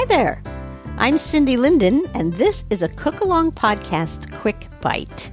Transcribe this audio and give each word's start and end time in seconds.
Hi 0.00 0.06
there. 0.06 0.42
I'm 0.96 1.18
Cindy 1.18 1.58
Linden, 1.58 2.06
and 2.14 2.32
this 2.32 2.64
is 2.70 2.82
a 2.82 2.88
Cook 2.88 3.20
Along 3.20 3.52
Podcast 3.52 4.32
Quick 4.40 4.66
Bite. 4.80 5.30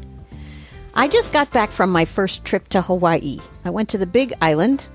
I 0.93 1.07
just 1.07 1.31
got 1.31 1.49
back 1.51 1.71
from 1.71 1.89
my 1.89 2.03
first 2.03 2.43
trip 2.43 2.67
to 2.69 2.81
Hawaii. 2.81 3.39
I 3.63 3.69
went 3.69 3.87
to 3.87 3.97
the 3.97 4.05
Big 4.05 4.33
Island 4.41 4.89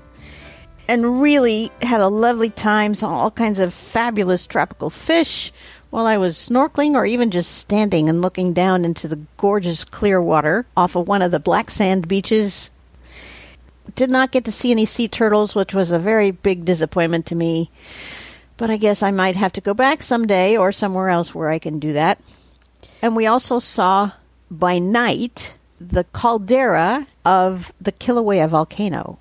and 0.87 1.19
really 1.19 1.71
had 1.81 2.01
a 2.01 2.07
lovely 2.07 2.51
time, 2.51 2.93
saw 2.93 3.09
all 3.09 3.31
kinds 3.31 3.57
of 3.57 3.73
fabulous 3.73 4.45
tropical 4.45 4.91
fish 4.91 5.51
while 5.89 6.05
I 6.05 6.17
was 6.17 6.37
snorkeling 6.37 6.93
or 6.93 7.07
even 7.07 7.31
just 7.31 7.57
standing 7.57 8.09
and 8.09 8.21
looking 8.21 8.53
down 8.53 8.85
into 8.85 9.07
the 9.07 9.21
gorgeous 9.37 9.83
clear 9.83 10.21
water 10.21 10.67
off 10.77 10.95
of 10.95 11.07
one 11.07 11.23
of 11.23 11.31
the 11.31 11.39
black 11.39 11.71
sand 11.71 12.07
beaches. 12.07 12.69
Did 13.95 14.11
not 14.11 14.31
get 14.31 14.45
to 14.45 14.51
see 14.51 14.69
any 14.69 14.85
sea 14.85 15.07
turtles, 15.07 15.55
which 15.55 15.73
was 15.73 15.91
a 15.91 15.97
very 15.97 16.29
big 16.29 16.63
disappointment 16.63 17.25
to 17.25 17.35
me. 17.35 17.71
But 18.57 18.69
I 18.69 18.77
guess 18.77 19.01
I 19.01 19.11
might 19.11 19.35
have 19.35 19.53
to 19.53 19.61
go 19.61 19.73
back 19.73 20.03
someday 20.03 20.55
or 20.55 20.71
somewhere 20.71 21.09
else 21.09 21.33
where 21.33 21.49
I 21.49 21.59
can 21.59 21.79
do 21.79 21.93
that. 21.93 22.19
And 23.01 23.15
we 23.15 23.25
also 23.25 23.59
saw 23.59 24.11
by 24.49 24.79
night 24.79 25.53
the 25.79 26.03
caldera 26.05 27.07
of 27.25 27.73
the 27.81 27.91
Kilauea 27.91 28.47
volcano. 28.47 29.17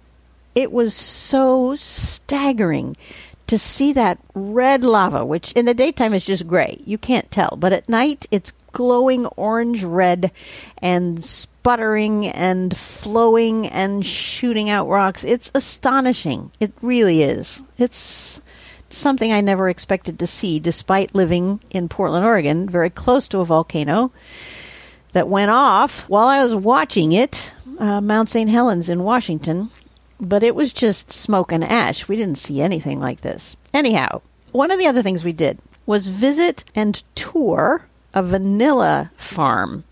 It 0.55 0.71
was 0.71 0.95
so 0.95 1.75
staggering 1.75 2.97
to 3.47 3.59
see 3.59 3.93
that 3.95 4.19
red 4.35 4.85
lava, 4.85 5.25
which 5.25 5.53
in 5.53 5.65
the 5.65 5.75
daytime 5.75 6.15
is 6.15 6.25
just 6.25 6.47
gray. 6.47 6.81
You 6.85 6.99
can't 6.99 7.31
tell. 7.31 7.57
But 7.59 7.73
at 7.73 7.89
night, 7.89 8.27
it's 8.31 8.53
glowing 8.73 9.27
orange 9.27 9.83
red 9.83 10.31
and 10.79 11.25
sputtering 11.25 12.27
and 12.27 12.77
flowing 12.77 13.67
and 13.67 14.05
shooting 14.05 14.69
out 14.69 14.89
rocks. 14.89 15.25
It's 15.25 15.51
astonishing. 15.55 16.51
It 16.61 16.73
really 16.83 17.23
is. 17.23 17.63
It's 17.79 18.41
something 18.93 19.33
I 19.33 19.41
never 19.41 19.69
expected 19.69 20.19
to 20.19 20.27
see, 20.27 20.59
despite 20.59 21.15
living 21.15 21.61
in 21.71 21.89
Portland, 21.89 22.25
Oregon, 22.25 22.69
very 22.69 22.91
close 22.91 23.29
to 23.29 23.41
a 23.41 23.45
volcano 23.45 24.13
that 25.13 25.29
went 25.29 25.51
off 25.51 26.09
while 26.09 26.27
I 26.27 26.43
was 26.43 26.55
watching 26.55 27.13
it, 27.13 27.53
uh, 27.79 28.01
Mount 28.01 28.29
St. 28.29 28.51
Helens 28.51 28.89
in 28.89 29.05
Washington. 29.05 29.71
But 30.21 30.43
it 30.43 30.55
was 30.55 30.73
just 30.73 31.11
smoke 31.11 31.51
and 31.51 31.65
ash. 31.65 32.09
We 32.09 32.17
didn't 32.17 32.39
see 32.39 32.61
anything 32.61 33.01
like 33.01 33.23
this. 33.23 33.57
Anyhow, 33.75 34.23
one 34.53 34.71
of 34.71 34.79
the 34.79 34.87
other 34.87 35.03
things 35.03 35.25
we 35.25 35.33
did 35.33 35.59
was 35.85 36.07
visit 36.07 36.65
and 36.75 37.03
tour 37.15 37.87
a 38.15 38.23
vanilla 38.23 39.11
farm. 39.17 39.85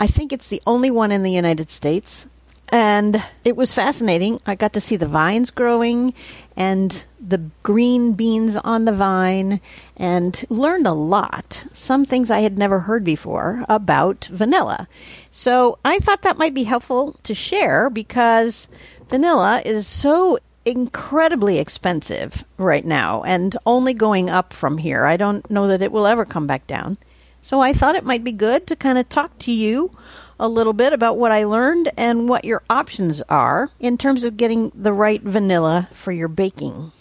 I 0.00 0.06
think 0.06 0.32
it's 0.32 0.48
the 0.48 0.62
only 0.66 0.90
one 0.90 1.12
in 1.12 1.22
the 1.22 1.32
United 1.32 1.70
States. 1.70 2.26
And 2.70 3.22
it 3.44 3.56
was 3.56 3.72
fascinating. 3.72 4.40
I 4.44 4.56
got 4.56 4.72
to 4.72 4.80
see 4.80 4.96
the 4.96 5.06
vines 5.06 5.50
growing 5.50 6.14
and 6.56 7.04
the 7.20 7.38
green 7.62 8.14
beans 8.14 8.56
on 8.56 8.84
the 8.84 8.92
vine 8.92 9.60
and 9.96 10.44
learned 10.48 10.86
a 10.86 10.92
lot. 10.92 11.66
Some 11.72 12.04
things 12.04 12.30
I 12.30 12.40
had 12.40 12.58
never 12.58 12.80
heard 12.80 13.04
before 13.04 13.64
about 13.68 14.24
vanilla. 14.26 14.88
So 15.30 15.78
I 15.84 15.98
thought 15.98 16.22
that 16.22 16.38
might 16.38 16.54
be 16.54 16.64
helpful 16.64 17.18
to 17.22 17.34
share 17.34 17.88
because 17.88 18.68
vanilla 19.08 19.62
is 19.64 19.86
so 19.86 20.38
incredibly 20.64 21.58
expensive 21.58 22.44
right 22.58 22.84
now 22.84 23.22
and 23.22 23.56
only 23.64 23.94
going 23.94 24.28
up 24.28 24.52
from 24.52 24.78
here. 24.78 25.04
I 25.04 25.16
don't 25.16 25.48
know 25.48 25.68
that 25.68 25.82
it 25.82 25.92
will 25.92 26.06
ever 26.06 26.24
come 26.24 26.48
back 26.48 26.66
down. 26.66 26.98
So 27.40 27.60
I 27.60 27.72
thought 27.72 27.94
it 27.94 28.04
might 28.04 28.24
be 28.24 28.32
good 28.32 28.66
to 28.66 28.74
kind 28.74 28.98
of 28.98 29.08
talk 29.08 29.38
to 29.40 29.52
you 29.52 29.92
a 30.38 30.48
little 30.48 30.72
bit 30.72 30.92
about 30.92 31.16
what 31.16 31.32
I 31.32 31.44
learned 31.44 31.90
and 31.96 32.28
what 32.28 32.44
your 32.44 32.62
options 32.68 33.22
are 33.28 33.70
in 33.80 33.96
terms 33.96 34.24
of 34.24 34.36
getting 34.36 34.70
the 34.74 34.92
right 34.92 35.22
vanilla 35.22 35.88
for 35.92 36.12
your 36.12 36.28
baking. 36.28 36.92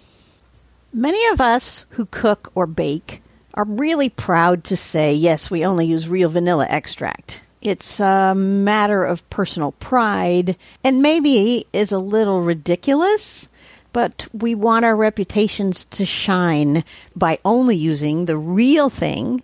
Many 0.94 1.26
of 1.28 1.42
us 1.42 1.86
who 1.92 2.06
cook 2.06 2.52
or 2.56 2.66
bake 2.68 3.22
are 3.54 3.66
really 3.66 4.10
proud 4.10 4.64
to 4.66 4.78
say, 4.78 5.14
yes, 5.14 5.52
we 5.52 5.66
only 5.66 5.86
use 5.86 6.08
real 6.08 6.30
vanilla 6.30 6.66
extract. 6.70 7.42
It's 7.62 8.00
a 8.00 8.36
matter 8.36 9.04
of 9.04 9.28
personal 9.30 9.72
pride 9.74 10.56
and 10.84 11.02
maybe 11.02 11.66
is 11.74 11.92
a 11.92 12.00
little 12.00 12.42
ridiculous, 12.42 13.48
but 13.92 14.28
we 14.34 14.56
want 14.56 14.86
our 14.86 14.96
reputations 14.96 15.86
to 15.86 16.06
shine 16.06 16.84
by 17.16 17.40
only 17.44 17.76
using 17.76 18.26
the 18.26 18.38
real 18.38 18.90
thing 18.90 19.42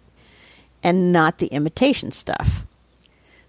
and 0.83 1.11
not 1.11 1.39
the 1.39 1.47
imitation 1.47 2.11
stuff. 2.11 2.65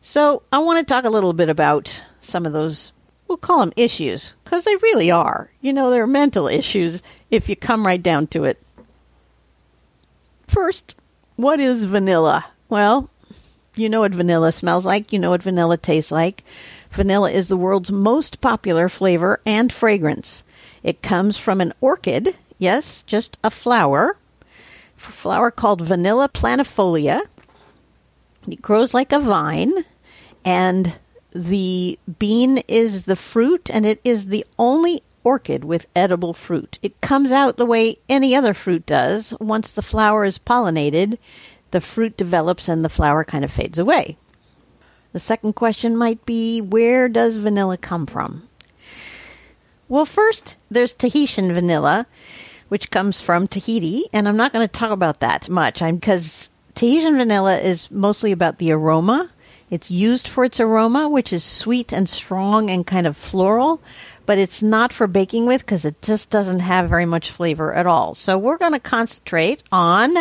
So, 0.05 0.43
I 0.53 0.59
want 0.59 0.81
to 0.81 0.93
talk 0.93 1.05
a 1.05 1.11
little 1.11 1.33
bit 1.33 1.49
about 1.49 2.03
some 2.21 2.45
of 2.45 2.53
those, 2.53 2.93
we'll 3.29 3.39
call 3.39 3.61
them 3.61 3.73
issues, 3.77 4.35
because 4.43 4.65
they 4.65 4.75
really 4.75 5.13
are. 5.13 5.49
You 5.61 5.73
know, 5.73 5.91
they're 5.91 6.09
mental 6.09 6.49
issues 6.49 7.05
if 7.31 7.49
you 7.49 7.55
come 7.55 7.87
right 7.87 8.03
down 8.03 8.27
to 8.29 8.43
it. 8.43 8.61
First, 10.49 10.97
what 11.37 11.61
is 11.61 11.85
vanilla? 11.85 12.47
Well, 12.69 13.11
you 13.77 13.89
know 13.89 14.01
what 14.01 14.13
vanilla 14.13 14.51
smells 14.51 14.85
like, 14.85 15.13
you 15.13 15.21
know 15.21 15.31
what 15.31 15.45
vanilla 15.45 15.79
tastes 15.79 16.11
like. 16.11 16.43
Vanilla 16.91 17.31
is 17.31 17.47
the 17.47 17.57
world's 17.57 17.93
most 17.93 18.41
popular 18.41 18.89
flavor 18.89 19.41
and 19.47 19.73
fragrance. 19.73 20.43
It 20.83 21.01
comes 21.03 21.37
from 21.37 21.61
an 21.61 21.73
orchid, 21.81 22.37
yes, 22.59 23.05
just 23.05 23.39
a 23.45 23.51
flower, 23.51 24.17
a 24.97 25.01
flower 25.01 25.53
called 25.53 25.81
Vanilla 25.81 26.29
planifolia. 26.29 27.23
It 28.49 28.61
grows 28.61 28.93
like 28.93 29.13
a 29.13 29.21
vine 29.21 29.85
and 30.45 30.99
the 31.33 31.99
bean 32.19 32.59
is 32.69 33.05
the 33.05 33.17
fruit, 33.17 33.71
and 33.73 33.87
it 33.87 34.01
is 34.05 34.27
the 34.27 34.45
only 34.59 35.03
orchid 35.25 35.65
with 35.65 35.87
edible 35.95 36.35
fruit. 36.35 36.79
It 36.83 37.01
comes 37.01 37.31
out 37.31 37.57
the 37.57 37.67
way 37.67 37.97
any 38.09 38.35
other 38.35 38.55
fruit 38.55 38.87
does. 38.87 39.35
Once 39.41 39.71
the 39.71 39.83
flower 39.83 40.25
is 40.25 40.39
pollinated, 40.39 41.19
the 41.71 41.81
fruit 41.81 42.17
develops 42.17 42.69
and 42.69 42.85
the 42.85 42.89
flower 42.89 43.25
kind 43.25 43.45
of 43.45 43.51
fades 43.51 43.79
away. 43.79 44.17
The 45.13 45.21
second 45.21 45.55
question 45.55 45.97
might 45.97 46.25
be 46.25 46.61
where 46.61 47.09
does 47.09 47.37
vanilla 47.37 47.77
come 47.77 48.07
from? 48.07 48.49
Well, 49.89 50.07
first, 50.07 50.57
there's 50.71 50.95
Tahitian 50.95 51.53
vanilla, 51.53 52.07
which 52.69 52.91
comes 52.91 53.21
from 53.21 53.47
Tahiti, 53.47 54.05
and 54.13 54.27
I'm 54.27 54.39
not 54.39 54.53
going 54.53 54.67
to 54.67 54.73
talk 54.73 54.91
about 54.91 55.21
that 55.21 55.51
much 55.51 55.81
because 55.81 56.49
Tahitian 56.75 57.17
vanilla 57.19 57.59
is 57.59 57.91
mostly 57.91 58.33
about 58.33 58.57
the 58.57 58.73
aroma 58.73 59.31
it's 59.73 59.91
used 59.91 60.29
for 60.29 60.45
its 60.45 60.61
aroma, 60.61 61.09
which 61.09 61.33
is 61.33 61.43
sweet 61.43 61.95
and 61.95 62.07
strong 62.07 62.69
and 62.69 62.87
kind 62.87 63.07
of 63.07 63.17
floral, 63.17 63.81
but 64.27 64.37
it's 64.37 64.63
not 64.63 64.93
for 64.93 65.07
baking 65.07 65.47
with 65.47 65.63
because 65.63 65.87
it 65.87 66.03
just 66.03 66.29
doesn't 66.29 66.59
have 66.59 66.91
very 66.91 67.07
much 67.07 67.31
flavor 67.31 67.73
at 67.73 67.87
all. 67.87 68.15
So 68.15 68.37
we're 68.37 68.59
going 68.59 68.75
to 68.75 68.79
concentrate 68.79 69.63
on 69.73 70.15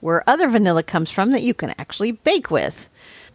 where 0.00 0.28
other 0.28 0.48
vanilla 0.48 0.82
comes 0.82 1.12
from 1.12 1.30
that 1.30 1.44
you 1.44 1.54
can 1.54 1.72
actually 1.78 2.10
bake 2.10 2.50
with. 2.50 2.88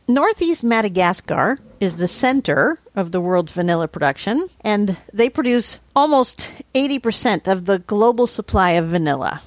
Northeast 0.09 0.61
Madagascar 0.61 1.57
is 1.79 1.95
the 1.95 2.07
center 2.09 2.81
of 2.93 3.13
the 3.13 3.21
world's 3.21 3.53
vanilla 3.53 3.87
production, 3.87 4.49
and 4.59 4.97
they 5.13 5.29
produce 5.29 5.79
almost 5.95 6.51
80% 6.75 7.49
of 7.49 7.63
the 7.63 7.79
global 7.79 8.27
supply 8.27 8.71
of 8.71 8.87
vanilla. 8.87 9.41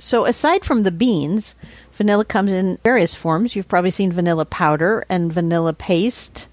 So, 0.00 0.24
aside 0.24 0.64
from 0.64 0.82
the 0.82 0.90
beans, 0.90 1.54
Vanilla 2.00 2.24
comes 2.24 2.50
in 2.50 2.78
various 2.82 3.14
forms. 3.14 3.54
You've 3.54 3.68
probably 3.68 3.90
seen 3.90 4.10
vanilla 4.10 4.46
powder 4.46 5.04
and 5.10 5.30
vanilla 5.30 5.74
paste 5.74 6.48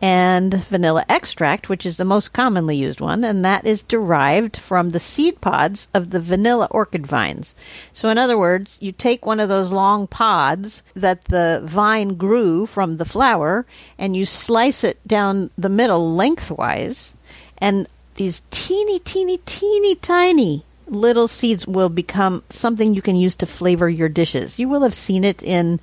and 0.00 0.62
vanilla 0.66 1.04
extract, 1.08 1.68
which 1.68 1.84
is 1.84 1.96
the 1.96 2.04
most 2.04 2.32
commonly 2.32 2.76
used 2.76 3.00
one, 3.00 3.24
and 3.24 3.44
that 3.44 3.66
is 3.66 3.82
derived 3.82 4.56
from 4.56 4.92
the 4.92 5.00
seed 5.00 5.40
pods 5.40 5.88
of 5.92 6.10
the 6.10 6.20
vanilla 6.20 6.68
orchid 6.70 7.04
vines. 7.04 7.56
So, 7.92 8.10
in 8.10 8.16
other 8.16 8.38
words, 8.38 8.78
you 8.78 8.92
take 8.92 9.26
one 9.26 9.40
of 9.40 9.48
those 9.48 9.72
long 9.72 10.06
pods 10.06 10.84
that 10.94 11.24
the 11.24 11.62
vine 11.64 12.14
grew 12.14 12.66
from 12.66 12.98
the 12.98 13.04
flower 13.04 13.66
and 13.98 14.16
you 14.16 14.24
slice 14.24 14.84
it 14.84 15.00
down 15.04 15.50
the 15.58 15.68
middle 15.68 16.14
lengthwise, 16.14 17.16
and 17.58 17.88
these 18.14 18.42
teeny, 18.52 19.00
teeny, 19.00 19.38
teeny, 19.38 19.96
tiny 19.96 20.64
little 20.92 21.26
seeds 21.26 21.66
will 21.66 21.88
become 21.88 22.44
something 22.50 22.94
you 22.94 23.02
can 23.02 23.16
use 23.16 23.34
to 23.36 23.46
flavor 23.46 23.88
your 23.88 24.08
dishes. 24.08 24.58
You 24.58 24.68
will 24.68 24.82
have 24.82 24.94
seen 24.94 25.24
it 25.24 25.42
in 25.42 25.80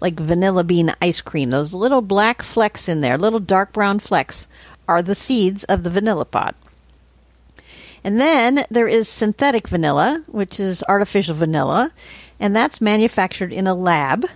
like 0.00 0.18
vanilla 0.18 0.64
bean 0.64 0.94
ice 1.00 1.20
cream. 1.20 1.50
Those 1.50 1.74
little 1.74 2.02
black 2.02 2.42
flecks 2.42 2.88
in 2.88 3.00
there, 3.00 3.18
little 3.18 3.40
dark 3.40 3.72
brown 3.72 3.98
flecks, 3.98 4.48
are 4.88 5.02
the 5.02 5.14
seeds 5.14 5.64
of 5.64 5.82
the 5.82 5.90
vanilla 5.90 6.24
pod. 6.24 6.54
And 8.02 8.20
then 8.20 8.64
there 8.70 8.88
is 8.88 9.08
synthetic 9.08 9.68
vanilla, 9.68 10.22
which 10.26 10.60
is 10.60 10.84
artificial 10.88 11.34
vanilla, 11.34 11.90
and 12.38 12.54
that's 12.54 12.80
manufactured 12.80 13.52
in 13.52 13.66
a 13.66 13.74
lab. 13.74 14.26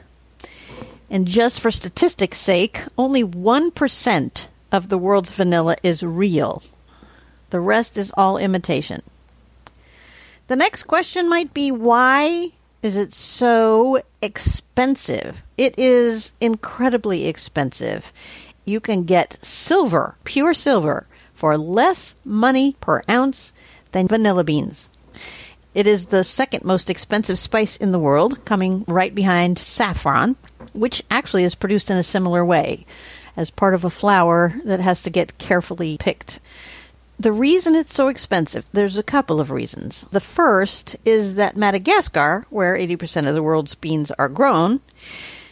And 1.08 1.26
just 1.26 1.60
for 1.60 1.70
statistics' 1.70 2.38
sake, 2.38 2.80
only 2.98 3.22
1% 3.22 4.46
of 4.72 4.88
the 4.88 4.98
world's 4.98 5.30
vanilla 5.30 5.76
is 5.82 6.02
real. 6.02 6.62
The 7.50 7.60
rest 7.60 7.96
is 7.96 8.12
all 8.16 8.38
imitation. 8.38 9.02
The 10.50 10.56
next 10.56 10.82
question 10.88 11.28
might 11.28 11.54
be 11.54 11.70
why 11.70 12.50
is 12.82 12.96
it 12.96 13.12
so 13.12 14.02
expensive? 14.20 15.44
It 15.56 15.78
is 15.78 16.32
incredibly 16.40 17.28
expensive. 17.28 18.12
You 18.64 18.80
can 18.80 19.04
get 19.04 19.38
silver, 19.44 20.16
pure 20.24 20.52
silver, 20.52 21.06
for 21.34 21.56
less 21.56 22.16
money 22.24 22.74
per 22.80 23.00
ounce 23.08 23.52
than 23.92 24.08
vanilla 24.08 24.42
beans. 24.42 24.90
It 25.72 25.86
is 25.86 26.06
the 26.06 26.24
second 26.24 26.64
most 26.64 26.90
expensive 26.90 27.38
spice 27.38 27.76
in 27.76 27.92
the 27.92 28.00
world, 28.00 28.44
coming 28.44 28.84
right 28.88 29.14
behind 29.14 29.56
saffron, 29.56 30.34
which 30.72 31.00
actually 31.12 31.44
is 31.44 31.54
produced 31.54 31.92
in 31.92 31.96
a 31.96 32.02
similar 32.02 32.44
way 32.44 32.86
as 33.36 33.50
part 33.50 33.72
of 33.72 33.84
a 33.84 33.88
flower 33.88 34.54
that 34.64 34.80
has 34.80 35.00
to 35.02 35.10
get 35.10 35.38
carefully 35.38 35.96
picked. 36.00 36.40
The 37.20 37.32
reason 37.32 37.74
it's 37.74 37.94
so 37.94 38.08
expensive, 38.08 38.64
there's 38.72 38.96
a 38.96 39.02
couple 39.02 39.42
of 39.42 39.50
reasons. 39.50 40.06
The 40.10 40.20
first 40.20 40.96
is 41.04 41.34
that 41.34 41.54
Madagascar, 41.54 42.46
where 42.48 42.74
80% 42.74 43.28
of 43.28 43.34
the 43.34 43.42
world's 43.42 43.74
beans 43.74 44.10
are 44.12 44.30
grown, 44.30 44.80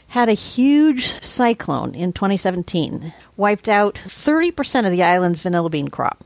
had 0.08 0.30
a 0.30 0.32
huge 0.32 1.22
cyclone 1.22 1.94
in 1.94 2.14
2017, 2.14 3.12
wiped 3.36 3.68
out 3.68 3.96
30% 3.96 4.86
of 4.86 4.92
the 4.92 5.02
island's 5.02 5.40
vanilla 5.40 5.68
bean 5.68 5.88
crop. 5.88 6.24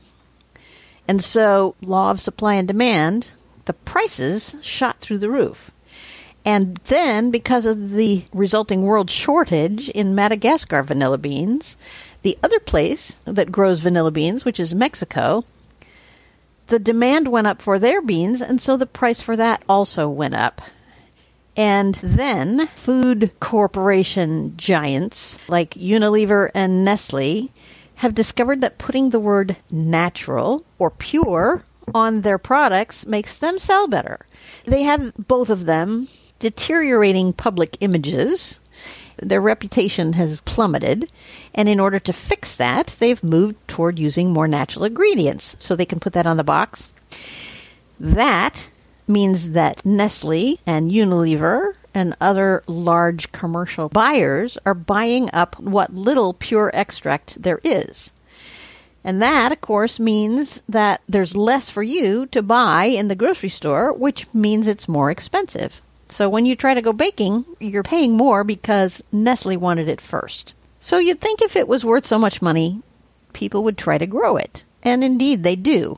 And 1.09 1.21
so, 1.21 1.75
law 1.81 2.11
of 2.11 2.21
supply 2.21 2.53
and 2.53 2.65
demand, 2.65 3.31
the 3.65 3.73
prices 3.73 4.55
shot 4.61 5.01
through 5.01 5.17
the 5.17 5.29
roof. 5.29 5.71
And 6.45 6.77
then, 6.85 7.31
because 7.31 7.65
of 7.65 7.91
the 7.91 8.23
resulting 8.33 8.83
world 8.83 9.09
shortage 9.09 9.89
in 9.89 10.15
Madagascar 10.15 10.83
vanilla 10.83 11.17
beans, 11.17 11.75
the 12.23 12.37
other 12.41 12.59
place 12.59 13.19
that 13.25 13.51
grows 13.51 13.79
vanilla 13.79 14.11
beans, 14.11 14.43
which 14.43 14.59
is 14.59 14.73
Mexico, 14.73 15.45
the 16.67 16.79
demand 16.79 17.27
went 17.27 17.47
up 17.47 17.61
for 17.61 17.77
their 17.77 18.01
beans, 18.01 18.41
and 18.41 18.61
so 18.61 18.75
the 18.77 18.85
price 18.85 19.21
for 19.21 19.35
that 19.35 19.61
also 19.69 20.09
went 20.09 20.33
up. 20.33 20.61
And 21.55 21.95
then 21.95 22.67
food 22.75 23.31
corporation 23.39 24.57
giants 24.57 25.37
like 25.47 25.71
Unilever 25.71 26.49
and 26.55 26.83
Nestle 26.83 27.51
have 27.95 28.15
discovered 28.15 28.61
that 28.61 28.79
putting 28.79 29.09
the 29.09 29.19
word 29.19 29.55
natural 29.69 30.65
or 30.79 30.89
pure 30.89 31.63
on 31.93 32.21
their 32.21 32.37
products 32.37 33.05
makes 33.05 33.37
them 33.37 33.59
sell 33.59 33.87
better. 33.87 34.25
They 34.65 34.83
have 34.83 35.13
both 35.15 35.49
of 35.49 35.65
them 35.65 36.07
deteriorating 36.39 37.33
public 37.33 37.77
images 37.81 38.59
their 39.17 39.41
reputation 39.41 40.13
has 40.13 40.41
plummeted, 40.41 41.11
and 41.53 41.69
in 41.69 41.79
order 41.79 41.99
to 41.99 42.13
fix 42.13 42.55
that, 42.55 42.95
they've 42.99 43.23
moved 43.23 43.55
toward 43.67 43.99
using 43.99 44.31
more 44.31 44.47
natural 44.47 44.85
ingredients 44.85 45.55
so 45.59 45.75
they 45.75 45.85
can 45.85 45.99
put 45.99 46.13
that 46.13 46.27
on 46.27 46.37
the 46.37 46.43
box. 46.43 46.91
That 47.99 48.69
means 49.07 49.51
that 49.51 49.85
Nestle 49.85 50.59
and 50.65 50.91
Unilever 50.91 51.73
and 51.93 52.15
other 52.19 52.63
large 52.67 53.31
commercial 53.31 53.89
buyers 53.89 54.57
are 54.65 54.73
buying 54.73 55.29
up 55.33 55.59
what 55.59 55.93
little 55.93 56.33
pure 56.33 56.71
extract 56.73 57.41
there 57.41 57.59
is. 57.63 58.11
And 59.03 59.21
that, 59.21 59.51
of 59.51 59.61
course, 59.61 59.99
means 59.99 60.61
that 60.69 61.01
there's 61.09 61.35
less 61.35 61.69
for 61.69 61.83
you 61.83 62.25
to 62.27 62.41
buy 62.41 62.85
in 62.85 63.09
the 63.09 63.15
grocery 63.15 63.49
store, 63.49 63.91
which 63.91 64.33
means 64.33 64.65
it's 64.65 64.87
more 64.87 65.11
expensive. 65.11 65.81
So 66.13 66.29
when 66.29 66.45
you 66.45 66.55
try 66.55 66.75
to 66.75 66.81
go 66.83 66.93
baking, 66.93 67.43
you're 67.59 67.81
paying 67.81 68.15
more 68.15 68.43
because 68.43 69.03
Nestle 69.11 69.57
wanted 69.57 69.89
it 69.89 69.99
first. 69.99 70.53
So 70.79 70.99
you'd 70.99 71.19
think 71.19 71.41
if 71.41 71.55
it 71.55 71.67
was 71.67 71.83
worth 71.83 72.05
so 72.05 72.19
much 72.19 72.39
money, 72.39 72.83
people 73.33 73.63
would 73.63 73.79
try 73.79 73.97
to 73.97 74.05
grow 74.05 74.37
it. 74.37 74.63
And 74.83 75.03
indeed, 75.03 75.41
they 75.41 75.55
do. 75.55 75.97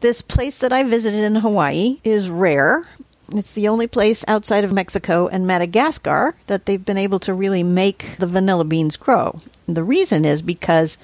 This 0.00 0.20
place 0.20 0.58
that 0.58 0.74
I 0.74 0.82
visited 0.82 1.24
in 1.24 1.36
Hawaii 1.36 1.98
is 2.04 2.28
rare. 2.28 2.84
It's 3.32 3.54
the 3.54 3.68
only 3.68 3.86
place 3.86 4.22
outside 4.28 4.64
of 4.64 4.72
Mexico 4.72 5.28
and 5.28 5.46
Madagascar 5.46 6.34
that 6.46 6.66
they've 6.66 6.84
been 6.84 6.98
able 6.98 7.20
to 7.20 7.32
really 7.32 7.62
make 7.62 8.18
the 8.18 8.26
vanilla 8.26 8.64
beans 8.64 8.98
grow. 8.98 9.38
The 9.66 9.82
reason 9.82 10.26
is 10.26 10.42
because 10.42 10.98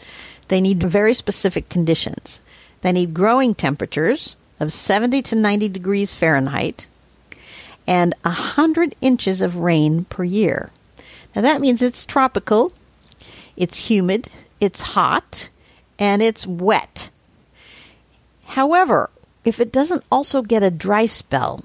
they 0.49 0.61
need 0.61 0.83
very 0.83 1.15
specific 1.15 1.71
conditions. 1.71 2.43
They 2.83 2.93
need 2.93 3.15
growing 3.15 3.55
temperatures 3.55 4.37
of 4.61 4.71
70 4.71 5.23
to 5.23 5.35
90 5.35 5.71
degrees 5.71 6.15
Fahrenheit 6.15 6.89
and 7.87 8.15
100 8.23 8.95
inches 9.01 9.41
of 9.41 9.57
rain 9.57 10.05
per 10.05 10.25
year. 10.25 10.71
Now 11.35 11.43
that 11.43 11.61
means 11.61 11.83
it's 11.83 12.05
tropical, 12.05 12.73
it's 13.57 13.91
humid, 13.91 14.29
it's 14.61 14.83
hot, 14.83 15.49
and 15.99 16.23
it's 16.23 16.47
wet. 16.47 17.11
However, 18.45 19.11
if 19.45 19.61
it 19.61 19.73
doesn't 19.73 20.05
also 20.11 20.43
get 20.43 20.63
a 20.63 20.71
dry 20.71 21.07
spell, 21.07 21.65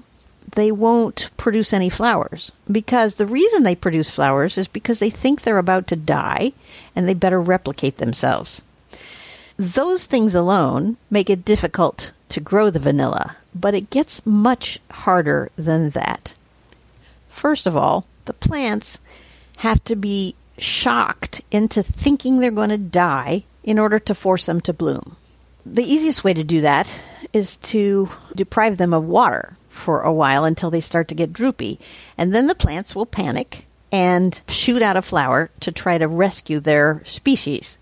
they 0.52 0.72
won't 0.72 1.30
produce 1.36 1.72
any 1.72 1.88
flowers. 1.88 2.52
Because 2.70 3.16
the 3.16 3.26
reason 3.26 3.62
they 3.62 3.74
produce 3.74 4.08
flowers 4.08 4.56
is 4.56 4.68
because 4.68 4.98
they 4.98 5.10
think 5.10 5.42
they're 5.42 5.58
about 5.58 5.86
to 5.88 5.96
die 5.96 6.52
and 6.94 7.08
they 7.08 7.14
better 7.14 7.40
replicate 7.40 7.98
themselves. 7.98 8.62
Those 9.56 10.04
things 10.04 10.34
alone 10.34 10.98
make 11.10 11.30
it 11.30 11.44
difficult 11.44 12.12
to 12.28 12.40
grow 12.40 12.68
the 12.68 12.78
vanilla, 12.78 13.36
but 13.54 13.74
it 13.74 13.90
gets 13.90 14.26
much 14.26 14.78
harder 14.90 15.50
than 15.56 15.90
that. 15.90 16.34
First 17.28 17.66
of 17.66 17.76
all, 17.76 18.04
the 18.26 18.34
plants 18.34 18.98
have 19.58 19.82
to 19.84 19.96
be 19.96 20.34
shocked 20.58 21.42
into 21.50 21.82
thinking 21.82 22.38
they're 22.38 22.50
going 22.50 22.70
to 22.70 22.78
die 22.78 23.44
in 23.62 23.78
order 23.78 23.98
to 23.98 24.14
force 24.14 24.46
them 24.46 24.60
to 24.62 24.72
bloom. 24.72 25.16
The 25.64 25.84
easiest 25.84 26.22
way 26.22 26.34
to 26.34 26.44
do 26.44 26.60
that 26.60 27.02
is 27.32 27.56
to 27.56 28.08
deprive 28.34 28.76
them 28.76 28.94
of 28.94 29.04
water 29.04 29.54
for 29.68 30.02
a 30.02 30.12
while 30.12 30.44
until 30.44 30.70
they 30.70 30.80
start 30.80 31.08
to 31.08 31.14
get 31.14 31.32
droopy. 31.32 31.80
And 32.16 32.34
then 32.34 32.46
the 32.46 32.54
plants 32.54 32.94
will 32.94 33.06
panic 33.06 33.66
and 33.90 34.40
shoot 34.48 34.82
out 34.82 34.96
a 34.96 35.02
flower 35.02 35.50
to 35.60 35.72
try 35.72 35.98
to 35.98 36.08
rescue 36.08 36.60
their 36.60 37.02
species. 37.04 37.78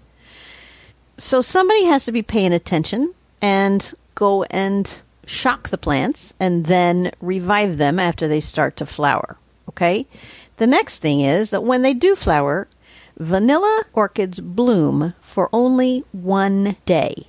So 1.19 1.43
somebody 1.43 1.85
has 1.85 2.05
to 2.07 2.13
be 2.13 2.23
paying 2.23 2.53
attention 2.53 3.15
and 3.41 3.95
go 4.15 4.43
and 4.45 5.01
shock 5.27 5.69
the 5.69 5.79
plants 5.79 6.35
and 6.41 6.67
then 6.67 7.13
revive 7.21 7.79
them 7.79 7.99
after 7.99 8.27
they 8.27 8.41
start 8.41 8.77
to 8.77 8.87
flower. 8.87 9.37
Okay? 9.69 10.07
The 10.57 10.67
next 10.67 10.99
thing 10.99 11.21
is 11.21 11.51
that 11.51 11.63
when 11.63 11.83
they 11.83 11.95
do 11.95 12.15
flower, 12.17 12.67
vanilla 13.17 13.85
orchids 13.93 14.41
bloom 14.41 15.15
for 15.21 15.49
only 15.53 16.05
one 16.13 16.77
day. 16.85 17.27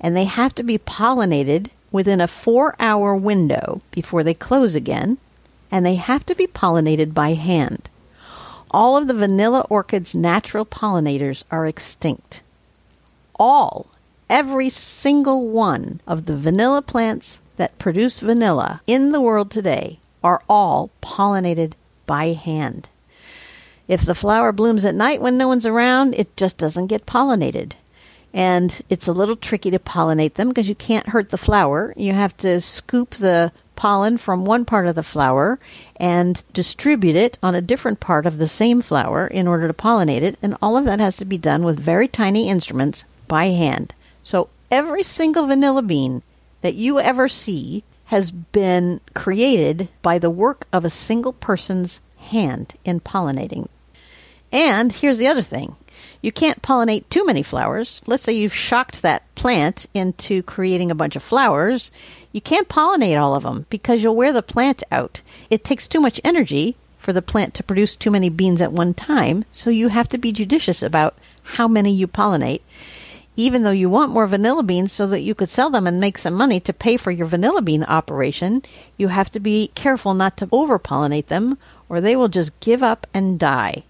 And 0.00 0.14
they 0.14 0.24
have 0.24 0.54
to 0.56 0.62
be 0.62 0.78
pollinated 0.78 1.70
within 1.90 2.20
a 2.20 2.28
four 2.28 2.76
hour 2.78 3.14
window 3.14 3.80
before 3.90 4.22
they 4.22 4.34
close 4.34 4.74
again. 4.74 5.16
And 5.70 5.84
they 5.84 5.96
have 5.96 6.24
to 6.26 6.34
be 6.34 6.46
pollinated 6.46 7.14
by 7.14 7.32
hand. 7.32 7.88
All 8.70 8.96
of 8.96 9.06
the 9.06 9.14
vanilla 9.14 9.66
orchid's 9.70 10.14
natural 10.14 10.66
pollinators 10.66 11.44
are 11.50 11.66
extinct. 11.66 12.42
All 13.38 13.86
every 14.30 14.68
single 14.68 15.48
one 15.48 16.00
of 16.06 16.26
the 16.26 16.36
vanilla 16.36 16.82
plants 16.82 17.40
that 17.56 17.78
produce 17.78 18.20
vanilla 18.20 18.80
in 18.86 19.12
the 19.12 19.20
world 19.20 19.50
today 19.50 19.98
are 20.24 20.42
all 20.48 20.90
pollinated 21.02 21.72
by 22.06 22.32
hand. 22.32 22.88
If 23.88 24.04
the 24.04 24.14
flower 24.14 24.52
blooms 24.52 24.84
at 24.84 24.94
night 24.94 25.20
when 25.20 25.38
no 25.38 25.48
one's 25.48 25.66
around, 25.66 26.14
it 26.14 26.36
just 26.36 26.58
doesn't 26.58 26.88
get 26.88 27.06
pollinated. 27.06 27.72
And 28.34 28.82
it's 28.90 29.06
a 29.06 29.12
little 29.12 29.36
tricky 29.36 29.70
to 29.70 29.78
pollinate 29.78 30.34
them 30.34 30.48
because 30.48 30.68
you 30.68 30.74
can't 30.74 31.08
hurt 31.10 31.30
the 31.30 31.38
flower. 31.38 31.94
You 31.96 32.12
have 32.12 32.36
to 32.38 32.60
scoop 32.60 33.14
the 33.14 33.52
pollen 33.76 34.18
from 34.18 34.44
one 34.44 34.64
part 34.64 34.86
of 34.86 34.94
the 34.94 35.02
flower 35.02 35.58
and 35.96 36.42
distribute 36.52 37.16
it 37.16 37.38
on 37.42 37.54
a 37.54 37.60
different 37.60 38.00
part 38.00 38.26
of 38.26 38.38
the 38.38 38.48
same 38.48 38.82
flower 38.82 39.26
in 39.26 39.46
order 39.46 39.68
to 39.68 39.74
pollinate 39.74 40.22
it. 40.22 40.38
And 40.42 40.56
all 40.60 40.76
of 40.76 40.84
that 40.86 40.98
has 40.98 41.16
to 41.18 41.24
be 41.24 41.38
done 41.38 41.62
with 41.62 41.78
very 41.78 42.08
tiny 42.08 42.48
instruments 42.48 43.04
by 43.28 43.46
hand. 43.46 43.94
So 44.22 44.48
every 44.70 45.02
single 45.02 45.46
vanilla 45.46 45.82
bean 45.82 46.22
that 46.60 46.74
you 46.74 47.00
ever 47.00 47.28
see 47.28 47.84
has 48.06 48.30
been 48.30 49.00
created 49.14 49.88
by 50.02 50.18
the 50.18 50.30
work 50.30 50.66
of 50.72 50.84
a 50.84 50.90
single 50.90 51.32
person's 51.32 52.00
hand 52.16 52.74
in 52.84 53.00
pollinating. 53.00 53.68
And 54.52 54.92
here's 54.92 55.18
the 55.18 55.26
other 55.26 55.42
thing 55.42 55.76
you 56.22 56.32
can't 56.32 56.62
pollinate 56.62 57.04
too 57.08 57.24
many 57.24 57.42
flowers. 57.42 58.02
Let's 58.06 58.22
say 58.22 58.32
you've 58.32 58.54
shocked 58.54 59.02
that 59.02 59.22
plant 59.34 59.86
into 59.94 60.42
creating 60.42 60.90
a 60.90 60.94
bunch 60.94 61.16
of 61.16 61.22
flowers. 61.22 61.90
You 62.32 62.40
can't 62.40 62.68
pollinate 62.68 63.20
all 63.20 63.34
of 63.34 63.42
them 63.42 63.66
because 63.70 64.02
you'll 64.02 64.16
wear 64.16 64.32
the 64.32 64.42
plant 64.42 64.82
out. 64.90 65.22
It 65.50 65.64
takes 65.64 65.86
too 65.86 66.00
much 66.00 66.20
energy 66.24 66.76
for 66.98 67.12
the 67.12 67.22
plant 67.22 67.54
to 67.54 67.62
produce 67.62 67.94
too 67.94 68.10
many 68.10 68.28
beans 68.28 68.60
at 68.60 68.72
one 68.72 68.92
time, 68.92 69.44
so 69.52 69.70
you 69.70 69.88
have 69.88 70.08
to 70.08 70.18
be 70.18 70.32
judicious 70.32 70.82
about 70.82 71.16
how 71.44 71.68
many 71.68 71.92
you 71.92 72.08
pollinate. 72.08 72.62
Even 73.36 73.62
though 73.62 73.70
you 73.70 73.90
want 73.90 74.12
more 74.12 74.26
vanilla 74.26 74.62
beans 74.62 74.92
so 74.92 75.06
that 75.06 75.20
you 75.20 75.34
could 75.34 75.50
sell 75.50 75.68
them 75.68 75.86
and 75.86 76.00
make 76.00 76.16
some 76.16 76.34
money 76.34 76.58
to 76.60 76.72
pay 76.72 76.96
for 76.96 77.10
your 77.10 77.26
vanilla 77.26 77.60
bean 77.60 77.84
operation, 77.84 78.62
you 78.96 79.08
have 79.08 79.30
to 79.30 79.40
be 79.40 79.70
careful 79.74 80.14
not 80.14 80.38
to 80.38 80.48
over 80.50 80.78
pollinate 80.78 81.26
them 81.26 81.58
or 81.88 82.00
they 82.00 82.16
will 82.16 82.28
just 82.28 82.58
give 82.60 82.82
up 82.82 83.06
and 83.12 83.38
die. 83.38 83.84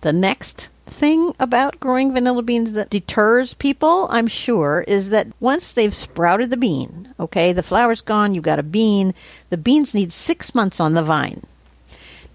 The 0.00 0.12
next 0.12 0.70
thing 0.86 1.34
about 1.38 1.80
growing 1.80 2.12
vanilla 2.12 2.42
beans 2.42 2.72
that 2.72 2.90
deters 2.90 3.54
people, 3.54 4.06
I'm 4.10 4.26
sure, 4.26 4.84
is 4.86 5.10
that 5.10 5.28
once 5.40 5.72
they've 5.72 5.94
sprouted 5.94 6.50
the 6.50 6.56
bean, 6.56 7.12
okay, 7.18 7.52
the 7.52 7.62
flower's 7.62 8.00
gone, 8.00 8.34
you've 8.34 8.44
got 8.44 8.58
a 8.58 8.62
bean, 8.62 9.14
the 9.50 9.56
beans 9.56 9.94
need 9.94 10.12
six 10.12 10.54
months 10.54 10.80
on 10.80 10.94
the 10.94 11.02
vine. 11.02 11.46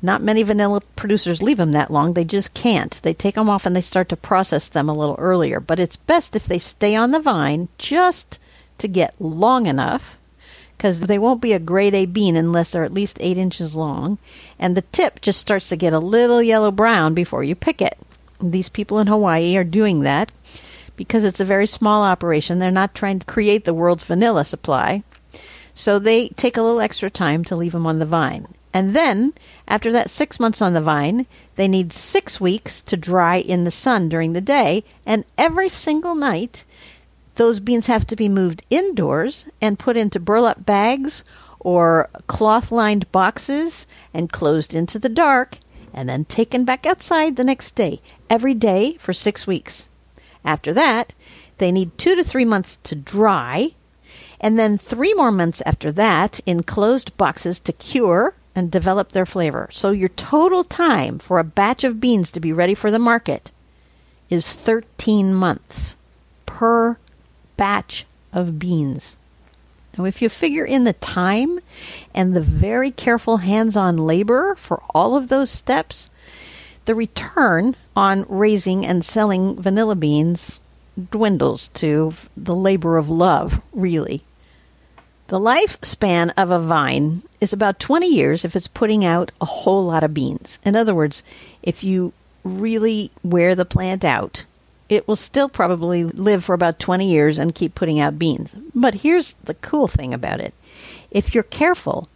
Not 0.02 0.22
many 0.22 0.44
vanilla 0.44 0.82
producers 0.96 1.42
leave 1.42 1.58
them 1.58 1.74
that 1.74 1.92
long. 1.92 2.14
They 2.14 2.24
just 2.24 2.54
can't. 2.54 3.00
They 3.04 3.14
take 3.14 3.36
them 3.36 3.50
off 3.50 3.66
and 3.66 3.76
they 3.76 3.82
start 3.82 4.10
to 4.10 4.16
process 4.16 4.68
them 4.68 4.88
a 4.88 4.94
little 4.94 5.16
earlier. 5.20 5.60
But 5.60 5.80
it's 5.80 5.98
best 5.98 6.36
if 6.36 6.46
they 6.46 6.60
stay 6.60 6.96
on 6.96 7.12
the 7.12 7.20
vine 7.20 7.68
just 7.78 8.40
to 8.78 8.88
get 8.88 9.20
long 9.20 9.66
enough 9.66 10.18
because 10.78 11.02
they 11.02 11.20
won't 11.20 11.42
be 11.42 11.52
a 11.52 11.60
grade 11.60 11.94
A 11.94 12.06
bean 12.06 12.38
unless 12.38 12.72
they're 12.72 12.86
at 12.86 12.94
least 12.94 13.18
eight 13.20 13.38
inches 13.38 13.76
long. 13.76 14.18
And 14.58 14.78
the 14.78 14.84
tip 14.84 15.20
just 15.20 15.40
starts 15.42 15.68
to 15.70 15.76
get 15.76 15.92
a 15.92 16.00
little 16.00 16.42
yellow 16.42 16.72
brown 16.72 17.14
before 17.14 17.44
you 17.44 17.54
pick 17.54 17.82
it. 17.82 17.98
These 18.42 18.70
people 18.70 19.00
in 19.00 19.08
Hawaii 19.08 19.58
are 19.58 19.66
doing 19.66 20.02
that 20.02 20.32
because 20.96 21.26
it's 21.26 21.42
a 21.42 21.46
very 21.46 21.68
small 21.68 22.04
operation. 22.04 22.60
They're 22.60 22.72
not 22.72 22.96
trying 22.96 23.20
to 23.20 23.26
create 23.26 23.66
the 23.66 23.74
world's 23.74 24.04
vanilla 24.04 24.46
supply. 24.46 25.04
So 25.74 26.00
they 26.00 26.30
take 26.30 26.56
a 26.56 26.62
little 26.62 26.80
extra 26.80 27.10
time 27.10 27.44
to 27.46 27.58
leave 27.58 27.74
them 27.74 27.86
on 27.86 28.00
the 28.00 28.06
vine. 28.06 28.48
And 28.74 28.96
then, 28.96 29.34
after 29.68 29.92
that 29.92 30.12
six 30.12 30.40
months 30.40 30.62
on 30.62 30.74
the 30.74 30.82
vine, 30.82 31.26
they 31.56 31.68
need 31.68 31.92
six 31.92 32.40
weeks 32.40 32.82
to 32.84 32.96
dry 32.96 33.38
in 33.38 33.64
the 33.64 33.72
sun 33.72 34.10
during 34.10 34.34
the 34.34 34.42
day. 34.42 34.84
And 35.06 35.26
every 35.38 35.70
single 35.70 36.14
night, 36.14 36.66
those 37.36 37.60
beans 37.60 37.88
have 37.88 38.06
to 38.08 38.16
be 38.16 38.30
moved 38.30 38.64
indoors 38.70 39.48
and 39.60 39.80
put 39.80 39.98
into 39.98 40.20
burlap 40.20 40.66
bags 40.66 41.24
or 41.60 42.10
cloth 42.28 42.72
lined 42.72 43.12
boxes 43.12 43.88
and 44.14 44.32
closed 44.32 44.74
into 44.74 45.00
the 45.00 45.10
dark 45.10 45.58
and 45.94 46.08
then 46.08 46.26
taken 46.26 46.64
back 46.64 46.86
outside 46.86 47.36
the 47.36 47.44
next 47.44 47.76
day 47.76 48.02
every 48.30 48.54
day 48.54 48.96
for 49.00 49.14
six 49.14 49.48
weeks. 49.48 49.90
After 50.46 50.74
that, 50.74 51.14
they 51.58 51.72
need 51.72 51.98
two 51.98 52.16
to 52.16 52.24
three 52.24 52.46
months 52.46 52.78
to 52.84 52.96
dry, 52.96 53.72
and 54.40 54.58
then 54.58 54.78
three 54.78 55.14
more 55.14 55.32
months 55.32 55.62
after 55.66 55.92
that 55.92 56.40
in 56.46 56.64
closed 56.64 57.18
boxes 57.18 57.60
to 57.62 57.74
cure 57.74 58.36
and 58.56 58.72
develop 58.72 59.12
their 59.12 59.26
flavor. 59.26 59.70
So 59.72 59.92
your 59.92 60.10
total 60.10 60.64
time 60.64 61.20
for 61.20 61.40
a 61.40 61.44
batch 61.44 61.84
of 61.84 62.00
beans 62.00 62.32
to 62.32 62.40
be 62.40 62.54
ready 62.54 62.74
for 62.74 62.92
the 62.92 63.00
market 63.00 63.52
is 64.30 64.54
13 64.54 65.34
months 65.34 65.96
per 66.46 66.98
batch 67.58 68.06
of 68.34 68.60
beans. 68.60 69.16
Now, 69.98 70.06
if 70.06 70.22
you 70.22 70.30
figure 70.30 70.66
in 70.66 70.84
the 70.84 70.94
time 70.94 71.60
and 72.14 72.36
the 72.36 72.42
very 72.42 72.92
careful 72.92 73.38
hands 73.38 73.76
on 73.76 73.98
labor 73.98 74.56
for 74.56 74.82
all 74.94 75.16
of 75.16 75.28
those 75.28 75.50
steps, 75.50 76.10
the 76.86 76.96
return 76.96 77.76
on 77.96 78.26
raising 78.30 78.86
and 78.86 79.04
selling 79.04 79.62
vanilla 79.62 79.96
beans 79.96 80.60
dwindles 81.12 81.70
to 81.70 82.14
the 82.36 82.56
labor 82.56 82.98
of 82.98 83.10
love, 83.10 83.62
really. 83.74 84.24
The 85.30 85.38
lifespan 85.38 86.32
of 86.38 86.50
a 86.50 86.58
vine 86.58 87.22
is 87.40 87.54
about 87.54 87.80
20 87.80 88.08
years 88.08 88.44
if 88.44 88.56
it's 88.56 88.68
putting 88.68 89.06
out 89.06 89.32
a 89.40 89.46
whole 89.46 89.86
lot 89.86 90.04
of 90.04 90.12
beans. 90.12 90.58
In 90.66 90.76
other 90.76 90.96
words, 90.96 91.24
if 91.62 91.84
you 91.84 92.14
really 92.44 93.12
wear 93.22 93.54
the 93.54 93.64
plant 93.64 94.04
out, 94.04 94.48
it 94.90 95.08
will 95.08 95.16
still 95.16 95.48
probably 95.48 96.04
live 96.04 96.44
for 96.44 96.56
about 96.56 96.80
20 96.80 97.08
years 97.08 97.38
and 97.38 97.54
keep 97.54 97.76
putting 97.76 98.00
out 98.00 98.18
beans. 98.18 98.56
But 98.74 98.96
here's 98.96 99.36
the 99.44 99.54
cool 99.54 99.88
thing 99.88 100.16
about 100.16 100.42
it 100.42 100.52
if 101.12 101.36
you're 101.36 101.44
careful 101.44 102.08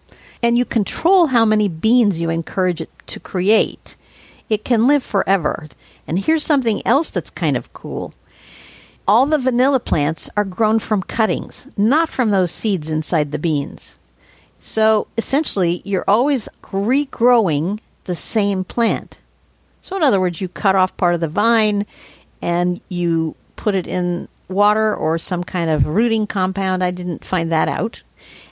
and 0.41 0.57
you 0.57 0.65
control 0.65 1.27
how 1.27 1.45
many 1.45 1.67
beans 1.67 2.19
you 2.19 2.31
encourage 2.31 2.81
it 2.81 2.89
to 3.05 3.19
create, 3.19 3.95
it 4.49 4.65
can 4.65 4.87
live 4.87 5.03
forever. 5.03 5.67
And 6.07 6.17
here's 6.17 6.43
something 6.43 6.81
else 6.83 7.11
that's 7.11 7.29
kind 7.29 7.57
of 7.57 7.73
cool. 7.73 8.11
All 9.07 9.25
the 9.25 9.37
vanilla 9.37 9.79
plants 9.79 10.29
are 10.37 10.45
grown 10.45 10.79
from 10.79 11.03
cuttings, 11.03 11.67
not 11.75 12.09
from 12.09 12.29
those 12.29 12.51
seeds 12.51 12.89
inside 12.89 13.31
the 13.31 13.39
beans. 13.39 13.99
So 14.59 15.07
essentially, 15.17 15.81
you're 15.83 16.05
always 16.07 16.47
regrowing 16.61 17.79
the 18.05 18.15
same 18.15 18.63
plant. 18.63 19.19
So, 19.81 19.97
in 19.97 20.03
other 20.03 20.21
words, 20.21 20.39
you 20.39 20.47
cut 20.47 20.75
off 20.75 20.95
part 20.95 21.15
of 21.15 21.19
the 21.19 21.27
vine 21.27 21.85
and 22.41 22.79
you 22.87 23.35
put 23.57 23.75
it 23.75 23.87
in 23.87 24.29
water 24.47 24.95
or 24.95 25.17
some 25.17 25.43
kind 25.43 25.69
of 25.69 25.87
rooting 25.87 26.25
compound. 26.25 26.81
I 26.83 26.91
didn't 26.91 27.25
find 27.25 27.51
that 27.51 27.67
out. 27.67 28.03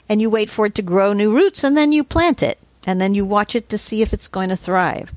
And 0.08 0.20
you 0.20 0.28
wait 0.28 0.50
for 0.50 0.66
it 0.66 0.74
to 0.74 0.82
grow 0.82 1.14
new 1.14 1.34
roots 1.34 1.64
and 1.64 1.76
then 1.76 1.92
you 1.92 2.04
plant 2.04 2.42
it. 2.42 2.58
And 2.84 3.00
then 3.00 3.14
you 3.14 3.24
watch 3.24 3.54
it 3.54 3.70
to 3.70 3.78
see 3.78 4.02
if 4.02 4.12
it's 4.12 4.28
going 4.28 4.50
to 4.50 4.56
thrive. 4.56 5.14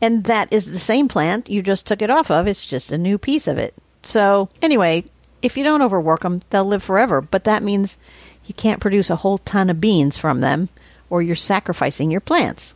And 0.00 0.24
that 0.24 0.52
is 0.52 0.70
the 0.70 0.78
same 0.78 1.08
plant 1.08 1.48
you 1.48 1.62
just 1.62 1.86
took 1.86 2.02
it 2.02 2.10
off 2.10 2.30
of. 2.30 2.46
It's 2.46 2.66
just 2.66 2.92
a 2.92 2.98
new 2.98 3.16
piece 3.16 3.48
of 3.48 3.56
it. 3.56 3.74
So, 4.06 4.48
anyway, 4.62 5.04
if 5.42 5.56
you 5.56 5.64
don't 5.64 5.82
overwork 5.82 6.20
them, 6.20 6.40
they'll 6.50 6.64
live 6.64 6.82
forever. 6.82 7.20
But 7.20 7.44
that 7.44 7.62
means 7.62 7.98
you 8.46 8.54
can't 8.54 8.80
produce 8.80 9.10
a 9.10 9.16
whole 9.16 9.38
ton 9.38 9.68
of 9.68 9.80
beans 9.80 10.16
from 10.16 10.40
them, 10.40 10.68
or 11.10 11.22
you're 11.22 11.34
sacrificing 11.34 12.10
your 12.10 12.20
plants. 12.20 12.74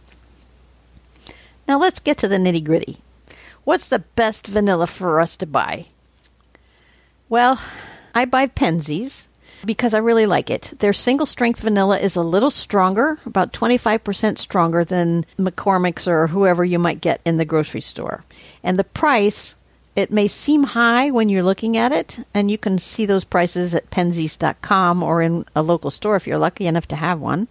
Now, 1.68 1.78
let's 1.78 2.00
get 2.00 2.18
to 2.18 2.28
the 2.28 2.36
nitty 2.36 2.64
gritty. 2.64 2.98
What's 3.64 3.88
the 3.88 4.00
best 4.00 4.48
vanilla 4.48 4.86
for 4.86 5.20
us 5.20 5.36
to 5.36 5.46
buy? 5.46 5.86
Well, 7.28 7.62
I 8.12 8.24
buy 8.24 8.48
Penzeys 8.48 9.28
because 9.64 9.94
I 9.94 9.98
really 9.98 10.26
like 10.26 10.50
it. 10.50 10.72
Their 10.78 10.92
single 10.92 11.26
strength 11.26 11.60
vanilla 11.60 11.98
is 11.98 12.16
a 12.16 12.22
little 12.22 12.50
stronger, 12.50 13.18
about 13.24 13.52
25% 13.52 14.38
stronger 14.38 14.84
than 14.84 15.24
McCormick's 15.38 16.08
or 16.08 16.26
whoever 16.26 16.64
you 16.64 16.78
might 16.78 17.00
get 17.00 17.20
in 17.24 17.36
the 17.36 17.44
grocery 17.44 17.82
store. 17.82 18.24
And 18.64 18.78
the 18.78 18.84
price, 18.84 19.54
it 19.96 20.10
may 20.10 20.28
seem 20.28 20.62
high 20.62 21.10
when 21.10 21.28
you're 21.28 21.42
looking 21.42 21.76
at 21.76 21.92
it, 21.92 22.18
and 22.32 22.50
you 22.50 22.58
can 22.58 22.78
see 22.78 23.06
those 23.06 23.24
prices 23.24 23.74
at 23.74 23.90
penzeys.com 23.90 25.02
or 25.02 25.22
in 25.22 25.44
a 25.56 25.62
local 25.62 25.90
store 25.90 26.16
if 26.16 26.26
you're 26.26 26.38
lucky 26.38 26.66
enough 26.66 26.88
to 26.88 26.96
have 26.96 27.20
one, 27.20 27.48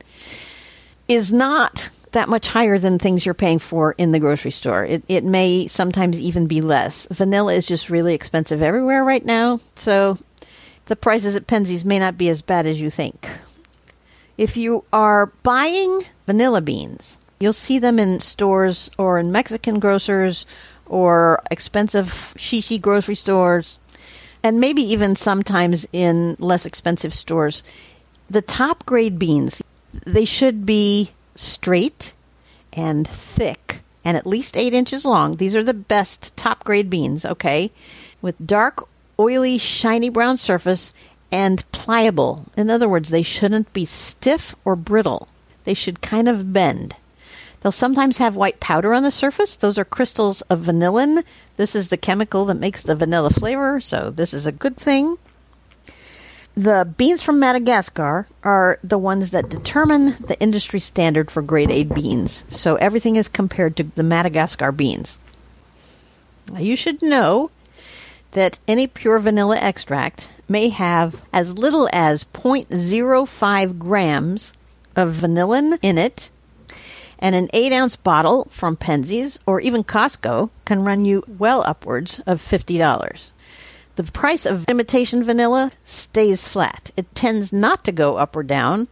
is 1.08 1.34
not 1.34 1.90
that 2.12 2.30
much 2.30 2.48
higher 2.48 2.80
than 2.80 2.98
things 2.98 3.26
you're 3.26 3.34
paying 3.34 3.60
for 3.60 3.94
in 3.98 4.12
the 4.12 4.20
grocery 4.20 4.52
store. 4.52 4.86
It, 4.86 5.04
it 5.08 5.24
may 5.24 5.68
sometimes 5.68 6.20
even 6.20 6.48
be 6.48 6.62
less. 6.62 7.08
Vanilla 7.12 7.54
is 7.54 7.68
just 7.68 7.90
really 7.90 8.14
expensive 8.14 8.62
everywhere 8.62 9.04
right 9.04 9.24
now, 9.24 9.60
so 9.76 10.18
the 10.86 10.96
prices 10.96 11.36
at 11.36 11.48
Penzeys 11.48 11.86
may 11.86 12.00
not 12.00 12.18
be 12.18 12.30
as 12.30 12.42
bad 12.42 12.66
as 12.66 12.82
you 12.82 12.90
think. 12.90 13.28
If 14.38 14.58
you 14.58 14.86
are 14.94 15.28
buying 15.44 16.04
vanilla 16.26 16.62
beans, 16.62 17.20
you'll 17.40 17.54
see 17.54 17.78
them 17.78 18.00
in 18.00 18.20
stores 18.20 18.90
or 18.98 19.20
in 19.20 19.32
Mexican 19.32 19.80
grocers 19.80 20.46
or 20.90 21.42
expensive 21.50 22.34
shishi 22.38 22.82
grocery 22.82 23.16
stores, 23.16 23.80
and 24.44 24.60
maybe 24.60 24.82
even 24.82 25.16
sometimes 25.16 25.88
in 25.94 26.36
less 26.40 26.66
expensive 26.66 27.14
stores. 27.14 27.64
The 28.30 28.42
top 28.42 28.86
grade 28.86 29.18
beans, 29.18 29.62
they 30.06 30.26
should 30.26 30.66
be 30.66 31.12
straight 31.36 32.14
and 32.74 33.08
thick 33.08 33.82
and 34.04 34.18
at 34.18 34.28
least 34.28 34.58
eight 34.58 34.74
inches 34.74 35.06
long. 35.06 35.36
These 35.36 35.56
are 35.56 35.64
the 35.64 35.74
best 35.74 36.36
top 36.36 36.64
grade 36.64 36.90
beans, 36.90 37.26
okay? 37.26 37.72
With 38.22 38.46
dark 38.46 38.88
oily, 39.20 39.58
shiny 39.58 40.10
brown 40.10 40.38
surface 40.38 40.94
and 41.32 41.70
pliable. 41.72 42.46
In 42.56 42.70
other 42.70 42.90
words, 42.90 43.10
they 43.10 43.22
shouldn't 43.22 43.72
be 43.74 43.86
stiff 43.86 44.56
or 44.66 44.76
brittle. 44.76 45.28
They 45.66 45.74
should 45.74 46.02
kind 46.02 46.28
of 46.28 46.54
bend. 46.54 46.96
They'll 47.62 47.72
sometimes 47.72 48.18
have 48.18 48.36
white 48.36 48.60
powder 48.60 48.94
on 48.94 49.04
the 49.04 49.12
surface. 49.12 49.56
Those 49.56 49.78
are 49.78 49.86
crystals 49.86 50.42
of 50.44 50.62
vanillin. 50.62 51.24
This 51.58 51.76
is 51.76 51.90
the 51.90 51.98
chemical 51.98 52.46
that 52.46 52.56
makes 52.56 52.82
the 52.82 52.96
vanilla 52.96 53.30
flavor, 53.30 53.80
so 53.80 54.10
this 54.10 54.34
is 54.34 54.48
a 54.48 54.52
good 54.52 54.78
thing. 54.78 55.18
The 56.56 56.92
beans 56.98 57.22
from 57.22 57.40
Madagascar 57.40 58.28
are 58.44 58.80
the 58.84 58.98
ones 58.98 59.30
that 59.32 59.50
determine 59.50 60.18
the 60.20 60.40
industry 60.42 60.80
standard 60.80 61.32
for 61.32 61.42
grade 61.42 61.72
A 61.72 61.84
beans. 61.84 62.44
So 62.50 62.76
everything 62.76 63.16
is 63.16 63.28
compared 63.28 63.78
to 63.78 63.84
the 63.84 64.04
Madagascar 64.04 64.72
beans. 64.72 65.20
Now, 66.52 66.60
you 66.60 66.76
should 66.76 67.02
know 67.02 67.52
that 68.32 68.60
any 68.68 68.88
pure 68.88 69.20
vanilla 69.20 69.58
extract 69.58 70.32
may 70.48 70.70
have 70.70 71.24
as 71.32 71.58
little 71.58 71.88
as 71.94 72.26
0.05 72.26 73.80
grams 73.80 74.54
of 74.96 75.14
vanillin 75.16 75.80
in 75.82 75.98
it, 75.98 76.32
and 77.20 77.36
an 77.36 77.50
8 77.54 77.72
ounce 77.74 77.96
bottle 77.96 78.48
from 78.50 78.78
Penzeys 78.78 79.40
or 79.46 79.60
even 79.60 79.84
Costco 79.84 80.50
can 80.66 80.84
run 80.84 81.06
you 81.06 81.24
well 81.28 81.62
upwards 81.64 82.22
of 82.26 82.42
$50. 82.42 83.32
The 83.96 84.04
price 84.04 84.46
of 84.46 84.66
imitation 84.70 85.24
vanilla 85.24 85.72
stays 85.84 86.48
flat. 86.48 86.92
It 86.96 87.14
tends 87.14 87.52
not 87.52 87.84
to 87.84 87.92
go 87.92 88.16
up 88.16 88.36
or 88.36 88.44
down. 88.44 88.88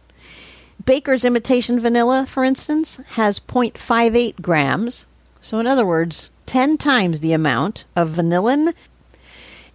Baker's 0.84 1.24
imitation 1.24 1.80
vanilla, 1.80 2.26
for 2.26 2.44
instance, 2.44 3.00
has 3.12 3.40
0.58 3.40 4.40
grams. 4.42 5.06
So, 5.40 5.58
in 5.58 5.66
other 5.66 5.86
words, 5.86 6.30
10 6.46 6.76
times 6.78 7.20
the 7.20 7.32
amount 7.32 7.84
of 7.96 8.10
vanillin. 8.10 8.74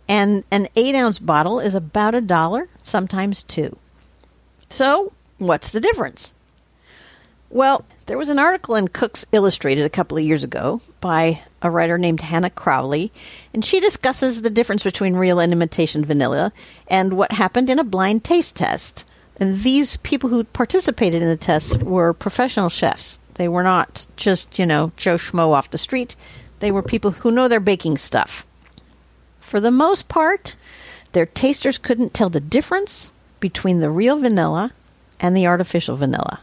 And 0.07 0.43
an 0.51 0.67
8 0.75 0.95
ounce 0.95 1.17
bottle 1.17 1.59
is 1.59 1.73
about 1.73 2.13
a 2.13 2.21
dollar, 2.21 2.69
sometimes 2.83 3.41
two. 3.41 3.77
So, 4.69 5.13
what's 5.39 5.71
the 5.71 5.81
difference? 5.81 6.33
Well, 7.53 7.85
there 8.07 8.17
was 8.17 8.29
an 8.29 8.39
article 8.39 8.73
in 8.73 8.87
Cooks 8.87 9.27
Illustrated 9.31 9.85
a 9.85 9.89
couple 9.89 10.17
of 10.17 10.23
years 10.23 10.43
ago 10.43 10.81
by 11.01 11.43
a 11.61 11.69
writer 11.69 11.99
named 11.99 12.21
Hannah 12.21 12.49
Crowley, 12.49 13.11
and 13.53 13.63
she 13.63 13.79
discusses 13.79 14.41
the 14.41 14.49
difference 14.49 14.81
between 14.81 15.15
real 15.15 15.39
and 15.39 15.53
imitation 15.53 16.03
vanilla 16.03 16.51
and 16.87 17.13
what 17.13 17.33
happened 17.33 17.69
in 17.69 17.77
a 17.77 17.83
blind 17.83 18.23
taste 18.23 18.55
test. 18.55 19.05
And 19.37 19.59
these 19.59 19.97
people 19.97 20.31
who 20.31 20.45
participated 20.45 21.21
in 21.21 21.27
the 21.27 21.37
test 21.37 21.83
were 21.83 22.11
professional 22.11 22.69
chefs. 22.69 23.19
They 23.35 23.47
were 23.47 23.61
not 23.61 24.07
just, 24.15 24.57
you 24.57 24.65
know, 24.65 24.91
Joe 24.97 25.17
Schmo 25.17 25.51
off 25.51 25.69
the 25.69 25.77
street. 25.77 26.15
They 26.59 26.71
were 26.71 26.81
people 26.81 27.11
who 27.11 27.29
know 27.29 27.47
their 27.47 27.59
baking 27.59 27.99
stuff. 27.99 28.47
For 29.39 29.59
the 29.59 29.69
most 29.69 30.07
part, 30.07 30.55
their 31.11 31.27
tasters 31.27 31.77
couldn't 31.77 32.15
tell 32.15 32.31
the 32.31 32.39
difference 32.39 33.13
between 33.39 33.79
the 33.79 33.91
real 33.91 34.17
vanilla 34.17 34.71
and 35.19 35.37
the 35.37 35.45
artificial 35.45 35.95
vanilla. 35.95 36.39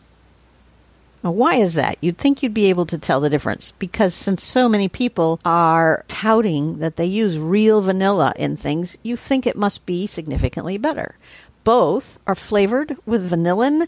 Now, 1.22 1.32
why 1.32 1.56
is 1.56 1.74
that? 1.74 1.98
You'd 2.00 2.16
think 2.16 2.42
you'd 2.42 2.54
be 2.54 2.70
able 2.70 2.86
to 2.86 2.96
tell 2.96 3.20
the 3.20 3.28
difference 3.28 3.72
because 3.78 4.14
since 4.14 4.42
so 4.42 4.68
many 4.68 4.88
people 4.88 5.38
are 5.44 6.04
touting 6.08 6.78
that 6.78 6.96
they 6.96 7.04
use 7.04 7.38
real 7.38 7.82
vanilla 7.82 8.32
in 8.36 8.56
things, 8.56 8.96
you 9.02 9.16
think 9.16 9.46
it 9.46 9.56
must 9.56 9.84
be 9.84 10.06
significantly 10.06 10.78
better. 10.78 11.16
Both 11.62 12.18
are 12.26 12.34
flavored 12.34 12.96
with 13.04 13.30
vanillin. 13.30 13.86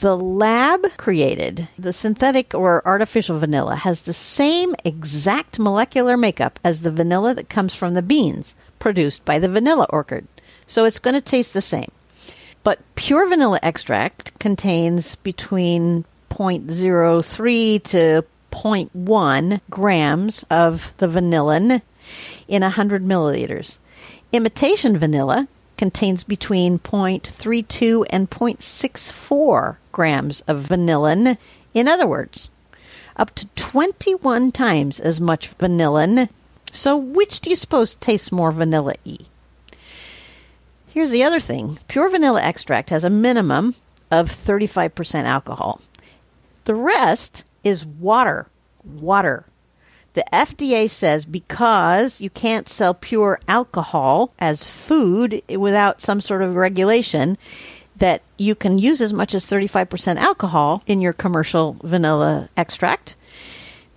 The 0.00 0.18
lab 0.18 0.94
created 0.98 1.68
the 1.78 1.94
synthetic 1.94 2.52
or 2.52 2.86
artificial 2.86 3.38
vanilla 3.38 3.76
has 3.76 4.02
the 4.02 4.12
same 4.12 4.74
exact 4.84 5.58
molecular 5.58 6.18
makeup 6.18 6.60
as 6.62 6.80
the 6.80 6.90
vanilla 6.90 7.32
that 7.34 7.48
comes 7.48 7.74
from 7.74 7.94
the 7.94 8.02
beans 8.02 8.54
produced 8.78 9.24
by 9.24 9.38
the 9.38 9.48
vanilla 9.48 9.86
orchid. 9.88 10.28
So 10.66 10.84
it's 10.84 10.98
going 10.98 11.14
to 11.14 11.22
taste 11.22 11.54
the 11.54 11.62
same. 11.62 11.90
But 12.64 12.80
pure 12.94 13.28
vanilla 13.28 13.60
extract 13.62 14.38
contains 14.38 15.16
between 15.16 16.06
0.03 16.30 17.82
to 17.84 18.24
0.1 18.50 19.60
grams 19.68 20.44
of 20.50 20.94
the 20.96 21.06
vanillin 21.06 21.82
in 22.48 22.62
100 22.62 23.04
milliliters. 23.04 23.78
Imitation 24.32 24.96
vanilla 24.96 25.46
contains 25.76 26.24
between 26.24 26.78
0.32 26.78 28.06
and 28.08 28.30
0.64 28.30 29.76
grams 29.92 30.40
of 30.42 30.64
vanillin. 30.64 31.36
In 31.74 31.86
other 31.86 32.06
words, 32.06 32.48
up 33.16 33.34
to 33.34 33.46
21 33.56 34.52
times 34.52 35.00
as 35.00 35.20
much 35.20 35.56
vanillin. 35.58 36.30
So, 36.72 36.96
which 36.96 37.40
do 37.40 37.50
you 37.50 37.56
suppose 37.56 37.94
tastes 37.94 38.32
more 38.32 38.50
vanilla 38.52 38.94
y? 39.04 39.18
Here's 40.94 41.10
the 41.10 41.24
other 41.24 41.40
thing 41.40 41.80
pure 41.88 42.08
vanilla 42.08 42.40
extract 42.40 42.90
has 42.90 43.02
a 43.02 43.10
minimum 43.10 43.74
of 44.12 44.30
35% 44.30 45.24
alcohol. 45.24 45.80
The 46.66 46.76
rest 46.76 47.42
is 47.64 47.84
water. 47.84 48.46
Water. 48.84 49.44
The 50.12 50.24
FDA 50.32 50.88
says 50.88 51.24
because 51.24 52.20
you 52.20 52.30
can't 52.30 52.68
sell 52.68 52.94
pure 52.94 53.40
alcohol 53.48 54.32
as 54.38 54.70
food 54.70 55.42
without 55.48 56.00
some 56.00 56.20
sort 56.20 56.42
of 56.42 56.54
regulation, 56.54 57.38
that 57.96 58.22
you 58.38 58.54
can 58.54 58.78
use 58.78 59.00
as 59.00 59.12
much 59.12 59.34
as 59.34 59.44
35% 59.44 60.18
alcohol 60.18 60.84
in 60.86 61.00
your 61.00 61.12
commercial 61.12 61.76
vanilla 61.82 62.48
extract, 62.56 63.16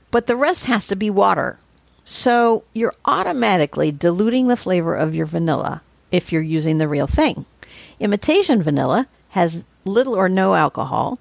but 0.09 0.25
the 0.25 0.35
rest 0.35 0.65
has 0.65 0.87
to 0.87 0.95
be 0.95 1.11
water. 1.11 1.59
So 2.05 2.63
you're 2.73 2.95
automatically 3.05 3.91
diluting 3.91 4.47
the 4.47 4.57
flavor 4.57 4.95
of 4.95 5.13
your 5.13 5.27
vanilla 5.27 5.83
if 6.11 6.31
you're 6.31 6.41
using 6.41 6.77
the 6.77 6.87
real 6.87 7.07
thing. 7.07 7.45
Imitation 7.99 8.63
vanilla 8.63 9.07
has 9.29 9.63
little 9.85 10.15
or 10.15 10.29
no 10.29 10.55
alcohol, 10.55 11.19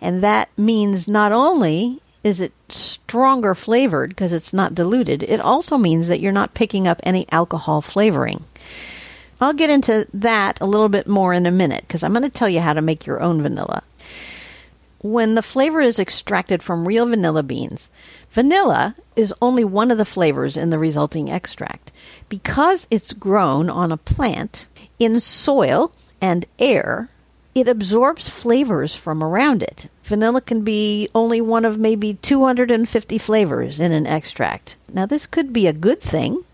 and 0.00 0.22
that 0.22 0.48
means 0.56 1.08
not 1.08 1.32
only 1.32 2.00
is 2.22 2.40
it 2.40 2.52
stronger 2.68 3.54
flavored 3.54 4.10
because 4.10 4.32
it's 4.32 4.52
not 4.52 4.74
diluted, 4.74 5.22
it 5.22 5.40
also 5.40 5.78
means 5.78 6.08
that 6.08 6.18
you're 6.18 6.32
not 6.32 6.54
picking 6.54 6.88
up 6.88 7.00
any 7.04 7.26
alcohol 7.30 7.80
flavoring. 7.80 8.44
I'll 9.40 9.52
get 9.52 9.70
into 9.70 10.08
that 10.14 10.60
a 10.60 10.66
little 10.66 10.88
bit 10.88 11.06
more 11.06 11.32
in 11.32 11.46
a 11.46 11.50
minute 11.50 11.84
because 11.86 12.02
I'm 12.02 12.12
going 12.12 12.22
to 12.22 12.30
tell 12.30 12.48
you 12.48 12.60
how 12.60 12.72
to 12.72 12.82
make 12.82 13.06
your 13.06 13.20
own 13.20 13.42
vanilla. 13.42 13.82
When 15.02 15.34
the 15.34 15.42
flavor 15.42 15.80
is 15.80 15.98
extracted 15.98 16.62
from 16.62 16.88
real 16.88 17.06
vanilla 17.06 17.42
beans, 17.42 17.90
vanilla 18.30 18.94
is 19.14 19.34
only 19.42 19.62
one 19.64 19.90
of 19.90 19.98
the 19.98 20.04
flavors 20.04 20.56
in 20.56 20.70
the 20.70 20.78
resulting 20.78 21.30
extract. 21.30 21.92
Because 22.28 22.86
it's 22.90 23.12
grown 23.12 23.68
on 23.68 23.92
a 23.92 23.96
plant 23.96 24.66
in 24.98 25.20
soil 25.20 25.92
and 26.20 26.46
air, 26.58 27.10
it 27.54 27.68
absorbs 27.68 28.28
flavors 28.28 28.94
from 28.94 29.22
around 29.22 29.62
it. 29.62 29.88
Vanilla 30.02 30.40
can 30.40 30.62
be 30.62 31.08
only 31.14 31.40
one 31.40 31.64
of 31.64 31.78
maybe 31.78 32.14
250 32.14 33.18
flavors 33.18 33.80
in 33.80 33.92
an 33.92 34.06
extract. 34.06 34.76
Now, 34.92 35.06
this 35.06 35.26
could 35.26 35.52
be 35.52 35.66
a 35.66 35.72
good 35.72 36.00
thing, 36.00 36.44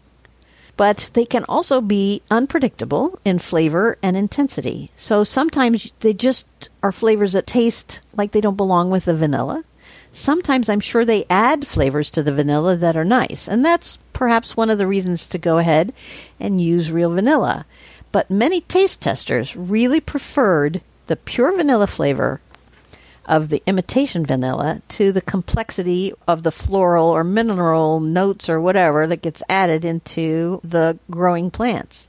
but 0.77 1.11
they 1.15 1.25
can 1.25 1.45
also 1.49 1.81
be 1.81 2.23
unpredictable 2.31 3.19
in 3.25 3.39
flavor 3.39 3.99
and 4.03 4.17
intensity. 4.17 4.91
So 4.97 5.25
sometimes 5.25 5.93
they 6.01 6.13
just 6.13 6.71
are 6.83 6.93
flavors 6.93 7.35
that 7.35 7.47
taste 7.47 8.01
like 8.17 8.33
they 8.33 8.41
don't 8.41 8.57
belong 8.57 8.91
with 8.91 9.05
the 9.05 9.15
vanilla. 9.15 9.65
Sometimes 10.13 10.69
I'm 10.69 10.81
sure 10.81 11.05
they 11.05 11.25
add 11.31 11.67
flavors 11.67 12.11
to 12.11 12.23
the 12.23 12.33
vanilla 12.33 12.77
that 12.77 12.97
are 12.97 13.05
nice, 13.05 13.49
and 13.49 13.65
that's 13.65 13.99
perhaps 14.13 14.57
one 14.57 14.69
of 14.71 14.79
the 14.79 14.87
reasons 14.87 15.27
to 15.29 15.39
go 15.39 15.59
ahead 15.59 15.93
and 16.39 16.61
use 16.61 16.93
real 16.93 17.11
vanilla. 17.11 17.65
But 18.13 18.31
many 18.31 18.61
taste 18.61 19.01
testers 19.01 19.57
really 19.57 20.01
preferred 20.01 20.83
the 21.07 21.17
pure 21.17 21.57
vanilla 21.57 21.87
flavor 21.87 22.41
of 23.27 23.49
the 23.49 23.63
imitation 23.67 24.27
vanilla 24.27 24.83
to 24.89 25.13
the 25.13 25.21
complexity 25.21 26.13
of 26.27 26.43
the 26.43 26.53
floral 26.53 27.09
or 27.09 27.25
mineral 27.25 28.01
notes 28.01 28.49
or 28.49 28.61
whatever 28.61 29.07
that 29.07 29.23
gets 29.23 29.43
added 29.49 29.85
into 29.85 30.61
the 30.65 30.99
growing 31.11 31.51
plants. 31.51 32.09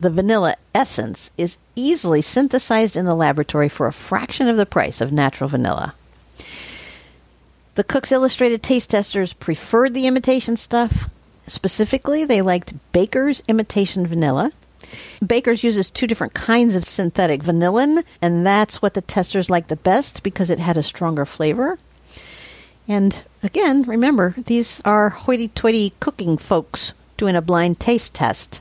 The 0.00 0.10
vanilla 0.10 0.56
essence 0.74 1.30
is 1.36 1.58
easily 1.74 2.22
synthesized 2.22 2.96
in 2.96 3.04
the 3.04 3.14
laboratory 3.14 3.68
for 3.68 3.86
a 3.86 3.92
fraction 3.92 4.48
of 4.48 4.56
the 4.56 4.66
price 4.66 5.00
of 5.00 5.12
natural 5.12 5.48
vanilla. 5.48 5.94
The 7.74 7.84
Cook's 7.84 8.12
Illustrated 8.12 8.62
taste 8.62 8.90
testers 8.90 9.32
preferred 9.32 9.94
the 9.94 10.06
imitation 10.06 10.56
stuff. 10.56 11.08
Specifically, 11.46 12.24
they 12.24 12.42
liked 12.42 12.74
Baker's 12.92 13.42
imitation 13.48 14.06
vanilla. 14.06 14.52
Baker's 15.24 15.64
uses 15.64 15.90
two 15.90 16.06
different 16.06 16.34
kinds 16.34 16.74
of 16.76 16.84
synthetic 16.84 17.42
vanillin, 17.42 18.04
and 18.20 18.46
that's 18.46 18.82
what 18.82 18.94
the 18.94 19.02
testers 19.02 19.50
liked 19.50 19.68
the 19.68 19.76
best 19.76 20.22
because 20.22 20.50
it 20.50 20.58
had 20.58 20.76
a 20.76 20.82
stronger 20.82 21.24
flavor. 21.24 21.78
And 22.88 23.22
again, 23.42 23.82
remember, 23.82 24.34
these 24.36 24.80
are 24.84 25.10
hoity 25.10 25.48
toity 25.48 25.92
cooking 26.00 26.36
folks 26.36 26.92
doing 27.16 27.36
a 27.36 27.42
blind 27.42 27.78
taste 27.78 28.14
test. 28.14 28.60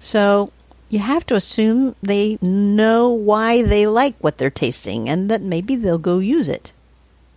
So 0.00 0.52
you 0.90 0.98
have 0.98 1.24
to 1.26 1.36
assume 1.36 1.94
they 2.02 2.36
know 2.42 3.10
why 3.10 3.62
they 3.62 3.86
like 3.86 4.16
what 4.18 4.38
they're 4.38 4.50
tasting 4.50 5.08
and 5.08 5.30
that 5.30 5.40
maybe 5.40 5.76
they'll 5.76 5.98
go 5.98 6.18
use 6.18 6.48
it. 6.48 6.72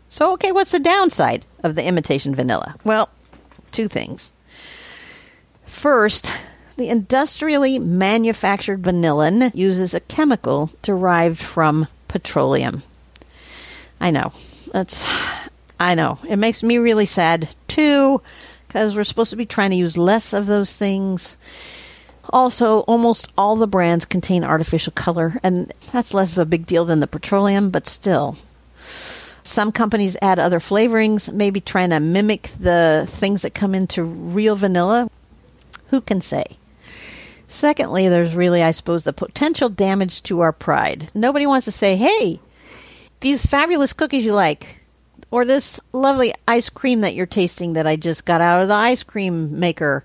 So, 0.09 0.33
okay, 0.33 0.51
what's 0.51 0.71
the 0.71 0.79
downside 0.79 1.45
of 1.63 1.75
the 1.75 1.83
imitation 1.83 2.35
vanilla? 2.35 2.75
Well, 2.83 3.09
two 3.71 3.87
things. 3.87 4.31
First, 5.65 6.35
the 6.77 6.89
industrially 6.89 7.79
manufactured 7.79 8.81
vanillin 8.81 9.53
uses 9.53 9.93
a 9.93 9.99
chemical 9.99 10.71
derived 10.81 11.39
from 11.39 11.87
petroleum. 12.07 12.83
I 13.99 14.11
know. 14.11 14.33
That's 14.71 15.05
I 15.79 15.95
know. 15.95 16.19
It 16.27 16.37
makes 16.37 16.63
me 16.63 16.77
really 16.77 17.05
sad 17.05 17.49
too 17.67 18.21
because 18.67 18.95
we're 18.95 19.03
supposed 19.03 19.29
to 19.29 19.35
be 19.35 19.45
trying 19.45 19.69
to 19.69 19.75
use 19.75 19.97
less 19.97 20.33
of 20.33 20.47
those 20.47 20.75
things. 20.75 21.37
Also, 22.29 22.79
almost 22.81 23.31
all 23.37 23.55
the 23.55 23.67
brands 23.67 24.05
contain 24.05 24.43
artificial 24.43 24.93
color, 24.93 25.39
and 25.43 25.71
that's 25.91 26.13
less 26.13 26.31
of 26.31 26.39
a 26.39 26.45
big 26.45 26.65
deal 26.65 26.85
than 26.85 26.99
the 26.99 27.07
petroleum, 27.07 27.69
but 27.69 27.85
still. 27.85 28.37
Some 29.43 29.71
companies 29.73 30.17
add 30.21 30.39
other 30.39 30.59
flavorings, 30.59 31.31
maybe 31.31 31.59
trying 31.59 31.89
to 31.89 31.99
mimic 31.99 32.49
the 32.59 33.05
things 33.07 33.41
that 33.41 33.53
come 33.53 33.75
into 33.75 34.03
real 34.03 34.55
vanilla. 34.55 35.09
Who 35.87 36.01
can 36.01 36.21
say? 36.21 36.57
Secondly, 37.53 38.09
there's 38.09 38.35
really, 38.35 38.63
I 38.63 38.71
suppose, 38.71 39.03
the 39.03 39.13
potential 39.13 39.69
damage 39.69 40.23
to 40.23 40.39
our 40.39 40.51
pride. 40.51 41.11
Nobody 41.13 41.45
wants 41.45 41.65
to 41.65 41.71
say, 41.71 41.95
hey, 41.95 42.39
these 43.19 43.45
fabulous 43.45 43.93
cookies 43.93 44.25
you 44.25 44.33
like, 44.33 44.81
or 45.29 45.45
this 45.45 45.79
lovely 45.91 46.33
ice 46.47 46.69
cream 46.69 47.01
that 47.01 47.13
you're 47.13 47.27
tasting 47.27 47.73
that 47.73 47.85
I 47.85 47.95
just 47.95 48.25
got 48.25 48.41
out 48.41 48.63
of 48.63 48.69
the 48.69 48.73
ice 48.73 49.03
cream 49.03 49.59
maker 49.59 50.03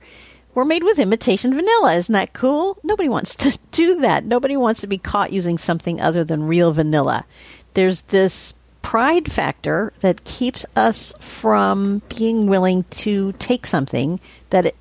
were 0.55 0.67
made 0.67 0.85
with 0.85 0.99
imitation 0.99 1.55
vanilla. 1.55 1.95
Isn't 1.95 2.13
that 2.13 2.35
cool? 2.35 2.77
Nobody 2.83 3.09
wants 3.09 3.35
to 3.37 3.59
do 3.73 4.03
that. 4.03 4.27
Nobody 4.27 4.59
wants 4.59 4.83
to 4.83 4.87
be 4.87 4.99
caught 4.99 5.33
using 5.33 5.57
something 5.57 6.03
other 6.03 6.25
than 6.25 6.47
real 6.47 6.73
vanilla. 6.73 7.25
There's 7.73 8.03
this 8.03 8.55
pride 8.83 9.33
factor 9.33 9.95
that 10.01 10.25
keeps 10.25 10.67
us 10.77 11.15
from 11.19 12.03
being 12.15 12.47
willing 12.47 12.85
to 12.91 13.33
take 13.39 13.67
something 13.67 14.21
that 14.51 14.67
it, 14.67 14.77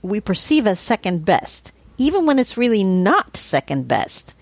we 0.00 0.18
perceive 0.18 0.66
as 0.66 0.80
second 0.80 1.26
best, 1.26 1.72
even 1.98 2.26
when 2.26 2.38
it's 2.38 2.56
really 2.56 2.84
not 2.84 3.36
second 3.36 3.88
best. 3.88 4.34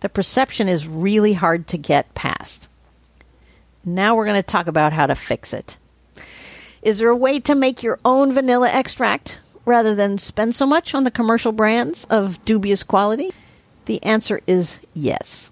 The 0.00 0.08
perception 0.08 0.68
is 0.68 0.86
really 0.86 1.32
hard 1.32 1.66
to 1.68 1.78
get 1.78 2.14
past. 2.14 2.68
Now 3.84 4.14
we're 4.14 4.26
going 4.26 4.42
to 4.42 4.42
talk 4.42 4.66
about 4.66 4.92
how 4.92 5.06
to 5.06 5.14
fix 5.14 5.52
it. 5.52 5.76
Is 6.82 6.98
there 6.98 7.08
a 7.08 7.16
way 7.16 7.40
to 7.40 7.54
make 7.54 7.82
your 7.82 7.98
own 8.04 8.32
vanilla 8.32 8.68
extract 8.68 9.38
rather 9.64 9.94
than 9.94 10.18
spend 10.18 10.54
so 10.54 10.66
much 10.66 10.94
on 10.94 11.04
the 11.04 11.10
commercial 11.10 11.52
brands 11.52 12.04
of 12.04 12.44
dubious 12.44 12.82
quality? 12.82 13.32
The 13.86 14.02
answer 14.02 14.40
is 14.46 14.78
yes. 14.94 15.50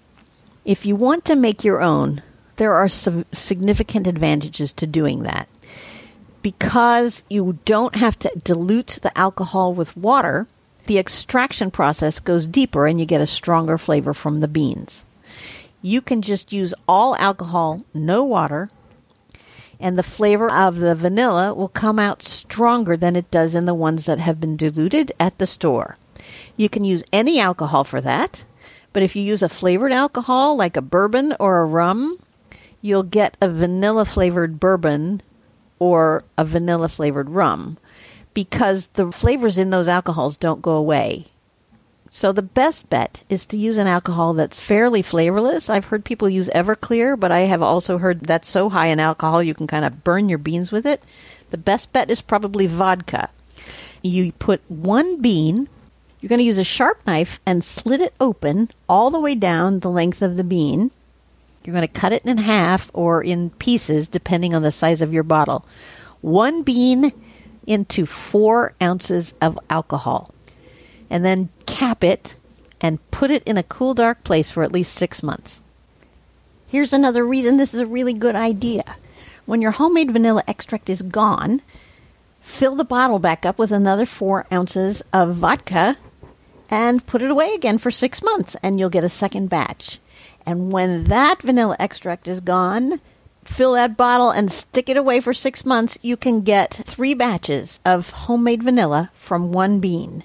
If 0.63 0.85
you 0.85 0.95
want 0.95 1.25
to 1.25 1.35
make 1.35 1.63
your 1.63 1.81
own, 1.81 2.21
there 2.57 2.73
are 2.73 2.87
some 2.87 3.25
significant 3.31 4.07
advantages 4.07 4.71
to 4.73 4.87
doing 4.87 5.23
that. 5.23 5.47
Because 6.41 7.23
you 7.29 7.59
don't 7.65 7.95
have 7.95 8.17
to 8.19 8.31
dilute 8.43 8.99
the 9.01 9.17
alcohol 9.17 9.73
with 9.73 9.97
water, 9.97 10.47
the 10.85 10.99
extraction 10.99 11.71
process 11.71 12.19
goes 12.19 12.47
deeper 12.47 12.87
and 12.87 12.99
you 12.99 13.05
get 13.05 13.21
a 13.21 13.27
stronger 13.27 13.77
flavor 13.77 14.13
from 14.13 14.39
the 14.39 14.47
beans. 14.47 15.05
You 15.81 16.01
can 16.01 16.21
just 16.21 16.51
use 16.51 16.73
all 16.87 17.15
alcohol, 17.17 17.83
no 17.93 18.23
water, 18.23 18.69
and 19.79 19.97
the 19.97 20.03
flavor 20.03 20.51
of 20.51 20.77
the 20.77 20.95
vanilla 20.95 21.53
will 21.53 21.67
come 21.67 21.99
out 21.99 22.23
stronger 22.23 22.95
than 22.97 23.15
it 23.15 23.29
does 23.29 23.55
in 23.55 23.65
the 23.65 23.73
ones 23.73 24.05
that 24.05 24.19
have 24.19 24.39
been 24.39 24.55
diluted 24.55 25.11
at 25.19 25.37
the 25.37 25.45
store. 25.45 25.97
You 26.57 26.69
can 26.69 26.85
use 26.85 27.03
any 27.11 27.39
alcohol 27.39 27.83
for 27.83 28.01
that, 28.01 28.45
but 28.93 29.03
if 29.03 29.15
you 29.15 29.21
use 29.21 29.43
a 29.43 29.49
flavored 29.49 29.91
alcohol 29.91 30.55
like 30.55 30.77
a 30.77 30.81
bourbon 30.81 31.35
or 31.39 31.59
a 31.61 31.65
rum, 31.65 32.19
you'll 32.81 33.03
get 33.03 33.37
a 33.41 33.49
vanilla 33.49 34.05
flavored 34.05 34.59
bourbon 34.59 35.21
or 35.77 36.23
a 36.37 36.45
vanilla 36.45 36.87
flavored 36.87 37.29
rum 37.29 37.77
because 38.35 38.87
the 38.93 39.11
flavors 39.11 39.57
in 39.57 39.71
those 39.71 39.87
alcohols 39.87 40.37
don't 40.37 40.61
go 40.61 40.73
away. 40.73 41.25
So 42.11 42.31
the 42.31 42.43
best 42.43 42.89
bet 42.89 43.23
is 43.29 43.45
to 43.47 43.57
use 43.57 43.77
an 43.77 43.87
alcohol 43.87 44.35
that's 44.35 44.61
fairly 44.61 45.01
flavorless. 45.01 45.69
I've 45.69 45.85
heard 45.85 46.05
people 46.05 46.29
use 46.29 46.49
Everclear, 46.49 47.19
but 47.19 47.31
I 47.31 47.39
have 47.39 47.63
also 47.63 47.97
heard 47.97 48.21
that's 48.21 48.47
so 48.47 48.69
high 48.69 48.87
in 48.87 48.99
alcohol 48.99 49.41
you 49.41 49.55
can 49.55 49.67
kind 49.67 49.83
of 49.83 50.03
burn 50.03 50.29
your 50.29 50.37
beans 50.37 50.71
with 50.71 50.85
it. 50.85 51.01
The 51.49 51.57
best 51.57 51.91
bet 51.91 52.11
is 52.11 52.21
probably 52.21 52.67
vodka. 52.67 53.29
You 54.03 54.31
put 54.33 54.61
one 54.69 55.21
bean, 55.21 55.67
you're 56.21 56.29
going 56.29 56.39
to 56.39 56.45
use 56.45 56.57
a 56.57 56.63
sharp 56.63 57.05
knife 57.07 57.39
and 57.45 57.63
slit 57.63 58.01
it 58.01 58.13
open 58.19 58.69
all 58.87 59.09
the 59.09 59.19
way 59.19 59.35
down 59.35 59.79
the 59.79 59.89
length 59.89 60.21
of 60.21 60.37
the 60.37 60.43
bean. 60.43 60.91
You're 61.63 61.75
going 61.75 61.87
to 61.87 61.99
cut 61.99 62.13
it 62.13 62.25
in 62.25 62.37
half 62.37 62.91
or 62.93 63.23
in 63.23 63.49
pieces, 63.51 64.07
depending 64.07 64.53
on 64.53 64.61
the 64.61 64.71
size 64.71 65.01
of 65.01 65.13
your 65.13 65.23
bottle. 65.23 65.65
One 66.21 66.63
bean 66.63 67.11
into 67.67 68.05
four 68.05 68.73
ounces 68.81 69.33
of 69.41 69.59
alcohol. 69.69 70.33
And 71.09 71.23
then 71.23 71.49
cap 71.65 72.03
it 72.03 72.35
and 72.81 72.99
put 73.11 73.31
it 73.31 73.43
in 73.43 73.57
a 73.57 73.63
cool, 73.63 73.93
dark 73.93 74.23
place 74.23 74.51
for 74.51 74.63
at 74.63 74.71
least 74.71 74.93
six 74.93 75.23
months. 75.23 75.61
Here's 76.67 76.93
another 76.93 77.25
reason 77.25 77.57
this 77.57 77.73
is 77.73 77.81
a 77.81 77.85
really 77.85 78.13
good 78.13 78.35
idea. 78.35 78.95
When 79.45 79.61
your 79.61 79.71
homemade 79.71 80.11
vanilla 80.11 80.43
extract 80.47 80.89
is 80.89 81.01
gone, 81.01 81.61
fill 82.41 82.75
the 82.75 82.83
bottle 82.83 83.19
back 83.19 83.45
up 83.45 83.59
with 83.59 83.71
another 83.71 84.05
four 84.05 84.45
ounces 84.51 85.03
of 85.13 85.35
vodka 85.35 85.97
and 86.69 87.05
put 87.05 87.21
it 87.21 87.31
away 87.31 87.53
again 87.53 87.77
for 87.77 87.91
six 87.91 88.23
months, 88.23 88.55
and 88.63 88.79
you'll 88.79 88.89
get 88.89 89.03
a 89.03 89.09
second 89.09 89.49
batch. 89.49 89.99
And 90.45 90.71
when 90.71 91.05
that 91.05 91.41
vanilla 91.41 91.75
extract 91.79 92.27
is 92.27 92.39
gone, 92.39 92.99
fill 93.45 93.73
that 93.73 93.95
bottle 93.95 94.31
and 94.31 94.51
stick 94.51 94.89
it 94.89 94.97
away 94.97 95.19
for 95.19 95.33
six 95.33 95.65
months. 95.65 95.97
You 96.01 96.17
can 96.17 96.41
get 96.41 96.81
three 96.85 97.13
batches 97.13 97.79
of 97.85 98.09
homemade 98.09 98.63
vanilla 98.63 99.11
from 99.13 99.51
one 99.51 99.79
bean. 99.79 100.23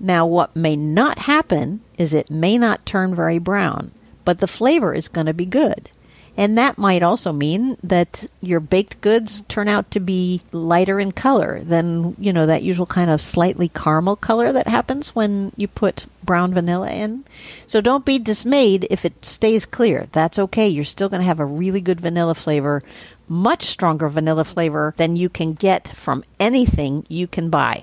Now, 0.00 0.26
what 0.26 0.54
may 0.54 0.76
not 0.76 1.20
happen 1.20 1.80
is 1.96 2.14
it 2.14 2.30
may 2.30 2.58
not 2.58 2.86
turn 2.86 3.14
very 3.14 3.38
brown, 3.38 3.92
but 4.24 4.38
the 4.38 4.46
flavor 4.46 4.94
is 4.94 5.08
going 5.08 5.26
to 5.26 5.34
be 5.34 5.46
good. 5.46 5.90
And 6.38 6.56
that 6.56 6.78
might 6.78 7.02
also 7.02 7.32
mean 7.32 7.76
that 7.82 8.24
your 8.40 8.60
baked 8.60 9.00
goods 9.00 9.42
turn 9.48 9.66
out 9.66 9.90
to 9.90 9.98
be 9.98 10.40
lighter 10.52 11.00
in 11.00 11.10
color 11.10 11.58
than, 11.64 12.14
you 12.16 12.32
know, 12.32 12.46
that 12.46 12.62
usual 12.62 12.86
kind 12.86 13.10
of 13.10 13.20
slightly 13.20 13.68
caramel 13.68 14.14
color 14.14 14.52
that 14.52 14.68
happens 14.68 15.16
when 15.16 15.50
you 15.56 15.66
put 15.66 16.06
brown 16.22 16.54
vanilla 16.54 16.92
in. 16.92 17.24
So 17.66 17.80
don't 17.80 18.04
be 18.04 18.20
dismayed 18.20 18.86
if 18.88 19.04
it 19.04 19.24
stays 19.24 19.66
clear. 19.66 20.06
That's 20.12 20.38
okay. 20.38 20.68
You're 20.68 20.84
still 20.84 21.08
going 21.08 21.22
to 21.22 21.26
have 21.26 21.40
a 21.40 21.44
really 21.44 21.80
good 21.80 22.00
vanilla 22.00 22.36
flavor, 22.36 22.82
much 23.26 23.64
stronger 23.64 24.08
vanilla 24.08 24.44
flavor 24.44 24.94
than 24.96 25.16
you 25.16 25.28
can 25.28 25.54
get 25.54 25.88
from 25.88 26.22
anything 26.38 27.04
you 27.08 27.26
can 27.26 27.50
buy. 27.50 27.82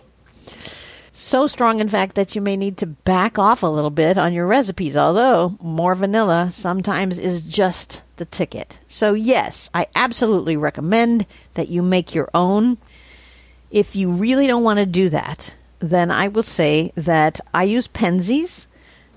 So 1.17 1.47
strong, 1.47 1.80
in 1.80 1.88
fact, 1.88 2.15
that 2.15 2.36
you 2.36 2.41
may 2.41 2.58
need 2.58 2.75
to 2.80 2.86
back 2.86 3.39
off 3.39 3.63
a 3.63 3.67
little 3.67 3.89
bit 3.89 4.17
on 4.17 4.34
your 4.34 4.45
recipes, 4.45 4.97
although 4.97 5.58
more 5.62 5.95
vanilla 5.95 6.49
sometimes 6.51 7.17
is 7.17 7.41
just 7.41 8.04
the 8.17 8.25
ticket. 8.25 8.80
So, 8.89 9.13
yes, 9.13 9.69
I 9.73 9.88
absolutely 9.95 10.58
recommend 10.58 11.25
that 11.54 11.69
you 11.69 11.82
make 11.82 12.13
your 12.13 12.30
own. 12.34 12.78
If 13.71 13.95
you 13.95 14.12
really 14.12 14.45
don't 14.45 14.65
want 14.65 14.80
to 14.80 14.86
do 14.86 15.08
that, 15.08 15.56
then 15.80 16.12
I 16.12 16.28
will 16.28 16.43
say 16.43 16.91
that 16.95 17.39
I 17.54 17.63
use 17.63 17.88
Penzeys 17.88 18.67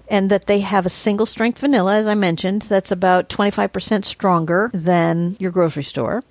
and 0.09 0.31
that 0.31 0.47
they 0.47 0.61
have 0.61 0.87
a 0.87 0.91
single 0.91 1.27
strength 1.27 1.59
vanilla, 1.59 1.97
as 1.97 2.07
I 2.07 2.15
mentioned, 2.15 2.63
that's 2.63 2.91
about 2.91 3.29
25% 3.29 4.05
stronger 4.05 4.71
than 4.73 5.37
your 5.39 5.51
grocery 5.51 5.83
store. 5.83 6.23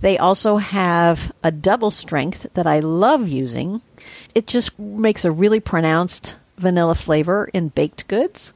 They 0.00 0.18
also 0.18 0.58
have 0.58 1.32
a 1.42 1.50
double 1.50 1.90
strength 1.90 2.46
that 2.54 2.66
I 2.66 2.80
love 2.80 3.28
using. 3.28 3.80
It 4.34 4.46
just 4.46 4.78
makes 4.78 5.24
a 5.24 5.32
really 5.32 5.60
pronounced 5.60 6.36
vanilla 6.58 6.94
flavor 6.94 7.48
in 7.52 7.68
baked 7.68 8.06
goods. 8.08 8.52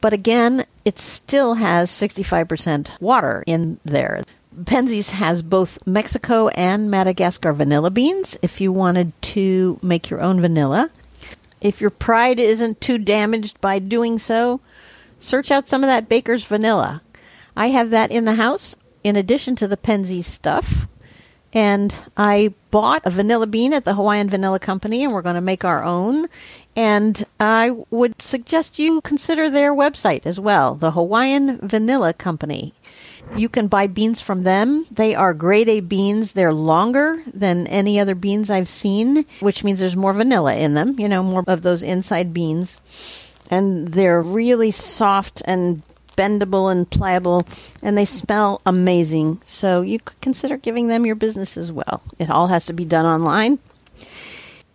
But 0.00 0.12
again, 0.12 0.64
it 0.84 0.98
still 0.98 1.54
has 1.54 1.90
65% 1.90 3.00
water 3.00 3.44
in 3.46 3.80
there. 3.84 4.22
Penzeys 4.64 5.10
has 5.10 5.42
both 5.42 5.84
Mexico 5.86 6.48
and 6.48 6.90
Madagascar 6.90 7.52
vanilla 7.52 7.90
beans 7.90 8.36
if 8.42 8.60
you 8.60 8.72
wanted 8.72 9.12
to 9.22 9.78
make 9.82 10.10
your 10.10 10.20
own 10.20 10.40
vanilla. 10.40 10.90
If 11.60 11.80
your 11.80 11.90
pride 11.90 12.38
isn't 12.38 12.80
too 12.80 12.98
damaged 12.98 13.60
by 13.60 13.78
doing 13.78 14.18
so, 14.18 14.60
search 15.18 15.50
out 15.50 15.68
some 15.68 15.82
of 15.82 15.88
that 15.88 16.08
baker's 16.08 16.44
vanilla. 16.44 17.02
I 17.56 17.68
have 17.68 17.90
that 17.90 18.10
in 18.10 18.24
the 18.24 18.34
house 18.34 18.76
in 19.04 19.16
addition 19.16 19.56
to 19.56 19.68
the 19.68 19.76
Penzeys 19.76 20.24
stuff. 20.24 20.88
And 21.52 21.96
I 22.16 22.54
bought 22.70 23.04
a 23.04 23.10
vanilla 23.10 23.46
bean 23.46 23.72
at 23.72 23.84
the 23.84 23.94
Hawaiian 23.94 24.30
Vanilla 24.30 24.60
Company, 24.60 25.02
and 25.02 25.12
we're 25.12 25.22
going 25.22 25.34
to 25.34 25.40
make 25.40 25.64
our 25.64 25.82
own. 25.82 26.28
And 26.76 27.24
I 27.40 27.76
would 27.90 28.22
suggest 28.22 28.78
you 28.78 29.00
consider 29.00 29.50
their 29.50 29.74
website 29.74 30.26
as 30.26 30.38
well, 30.38 30.76
the 30.76 30.92
Hawaiian 30.92 31.58
Vanilla 31.58 32.12
Company. 32.12 32.72
You 33.36 33.48
can 33.48 33.68
buy 33.68 33.86
beans 33.86 34.20
from 34.20 34.42
them. 34.42 34.86
They 34.90 35.14
are 35.14 35.32
grade 35.32 35.68
A 35.68 35.80
beans. 35.80 36.32
They're 36.32 36.52
longer 36.52 37.22
than 37.32 37.66
any 37.68 37.98
other 37.98 38.14
beans 38.14 38.50
I've 38.50 38.68
seen, 38.68 39.24
which 39.40 39.64
means 39.64 39.80
there's 39.80 39.96
more 39.96 40.12
vanilla 40.12 40.56
in 40.56 40.74
them, 40.74 40.98
you 40.98 41.08
know, 41.08 41.22
more 41.22 41.44
of 41.46 41.62
those 41.62 41.82
inside 41.82 42.34
beans. 42.34 42.82
And 43.50 43.88
they're 43.88 44.22
really 44.22 44.70
soft 44.70 45.42
and 45.44 45.82
bendable 46.16 46.70
and 46.70 46.90
pliable, 46.90 47.46
and 47.82 47.96
they 47.96 48.04
smell 48.04 48.60
amazing. 48.66 49.40
So 49.44 49.80
you 49.80 49.98
could 49.98 50.20
consider 50.20 50.56
giving 50.56 50.88
them 50.88 51.06
your 51.06 51.16
business 51.16 51.56
as 51.56 51.72
well. 51.72 52.02
It 52.18 52.30
all 52.30 52.48
has 52.48 52.66
to 52.66 52.72
be 52.72 52.84
done 52.84 53.06
online. 53.06 53.58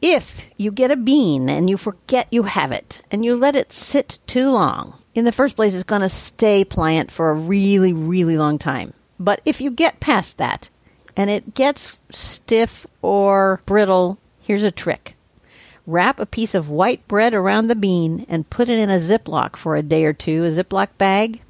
If 0.02 0.50
you 0.58 0.72
get 0.72 0.92
a 0.92 0.96
bean 0.96 1.50
and 1.50 1.70
you 1.70 1.78
forget 1.78 2.28
you 2.32 2.44
have 2.44 2.72
it 2.72 3.02
and 3.12 3.24
you 3.24 3.36
let 3.36 3.56
it 3.56 3.72
sit 3.72 4.20
too 4.28 4.50
long, 4.50 4.96
in 5.16 5.26
the 5.26 5.32
first 5.32 5.56
place, 5.56 5.74
it's 5.74 5.84
going 5.84 6.02
to 6.02 6.10
stay 6.10 6.64
pliant 6.64 7.10
for 7.10 7.32
a 7.32 7.34
really, 7.34 7.94
really 7.94 8.38
long 8.38 8.60
time. 8.60 8.94
But 9.20 9.42
if 9.46 9.62
you 9.62 9.72
get 9.72 10.02
past 10.02 10.38
that 10.38 10.70
and 11.16 11.30
it 11.30 11.54
gets 11.54 12.00
stiff 12.12 12.86
or 13.02 13.62
brittle, 13.66 14.20
here's 14.42 14.64
a 14.64 14.72
trick 14.72 15.16
Wrap 15.88 16.20
a 16.20 16.26
piece 16.26 16.56
of 16.56 16.70
white 16.70 17.08
bread 17.08 17.36
around 17.36 17.68
the 17.68 17.76
bean 17.76 18.26
and 18.28 18.50
put 18.50 18.70
it 18.70 18.80
in 18.80 18.90
a 18.90 18.98
Ziploc 18.98 19.56
for 19.56 19.76
a 19.76 19.84
day 19.84 20.04
or 20.06 20.14
two, 20.14 20.44
a 20.44 20.50
Ziploc 20.50 20.90
bag. 20.98 21.42